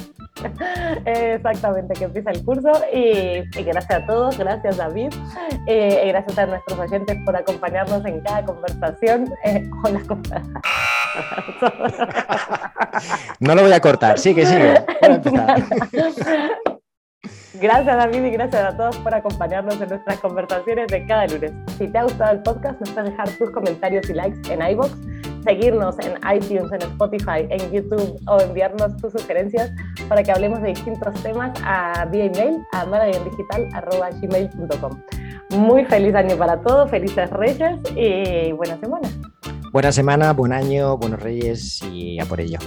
Exactamente, 1.05 1.95
que 1.95 2.05
empieza 2.05 2.31
el 2.31 2.45
curso 2.45 2.71
y, 2.93 3.43
gracias 3.63 3.91
a 3.91 4.07
todos, 4.07 4.39
gracias 4.39 4.77
David, 4.79 5.13
eh, 5.67 6.05
y 6.07 6.09
gracias 6.09 6.39
a 6.39 6.47
nuestros 6.47 6.79
oyentes 6.79 7.19
por 7.25 7.35
acompañarnos 7.37 8.07
en 8.07 8.21
cada 8.21 8.45
conversación 8.45 9.29
eh, 9.45 9.69
con 9.83 9.93
las 9.93 10.05
No 13.41 13.55
lo 13.55 13.63
voy 13.63 13.73
a 13.73 13.81
cortar, 13.81 14.19
sigue, 14.19 14.45
sigue. 14.47 14.83
Gracias 17.61 17.97
David 17.97 18.25
y 18.25 18.31
gracias 18.31 18.65
a 18.65 18.77
todos 18.77 18.97
por 18.99 19.15
acompañarnos 19.15 19.81
en 19.81 19.89
nuestras 19.89 20.19
conversaciones 20.21 20.87
de 20.89 21.05
cada 21.07 21.27
lunes. 21.27 21.53
Si 21.77 21.89
te 21.89 21.99
ha 21.99 22.05
gustado 22.05 22.33
el 22.33 22.43
podcast, 22.43 22.81
nos 22.81 22.91
puedes 22.91 23.11
dejar 23.11 23.29
tus 23.31 23.51
comentarios 23.51 24.09
y 24.09 24.15
likes 24.15 24.53
en 24.53 24.63
iBox 24.63 24.97
seguirnos 25.45 25.97
en 26.01 26.15
iTunes, 26.35 26.71
en 26.73 26.83
Spotify, 26.83 27.47
en 27.49 27.71
YouTube 27.73 28.21
o 28.27 28.41
enviarnos 28.41 28.97
tus 28.99 29.13
sugerencias 29.13 29.73
para 30.09 30.23
que 30.23 30.33
hablemos 30.33 30.61
de 30.63 30.69
distintos 30.69 31.15
temas 31.23 31.51
a 31.65 32.05
vía 32.07 32.27
email 32.27 32.63
a 32.73 32.85
gmail.com. 34.21 35.03
Muy 35.51 35.85
feliz 35.85 36.15
año 36.15 36.37
para 36.37 36.61
todos, 36.61 36.91
felices 36.91 37.31
reyes 37.31 37.79
y 37.97 38.53
buena 38.53 38.79
semana. 38.79 39.09
Buena 39.73 39.93
semana, 39.93 40.33
buen 40.33 40.53
año, 40.53 40.97
buenos 40.97 41.21
reyes 41.21 41.81
y 41.83 42.19
a 42.19 42.25
por 42.25 42.41
ello. 42.41 42.59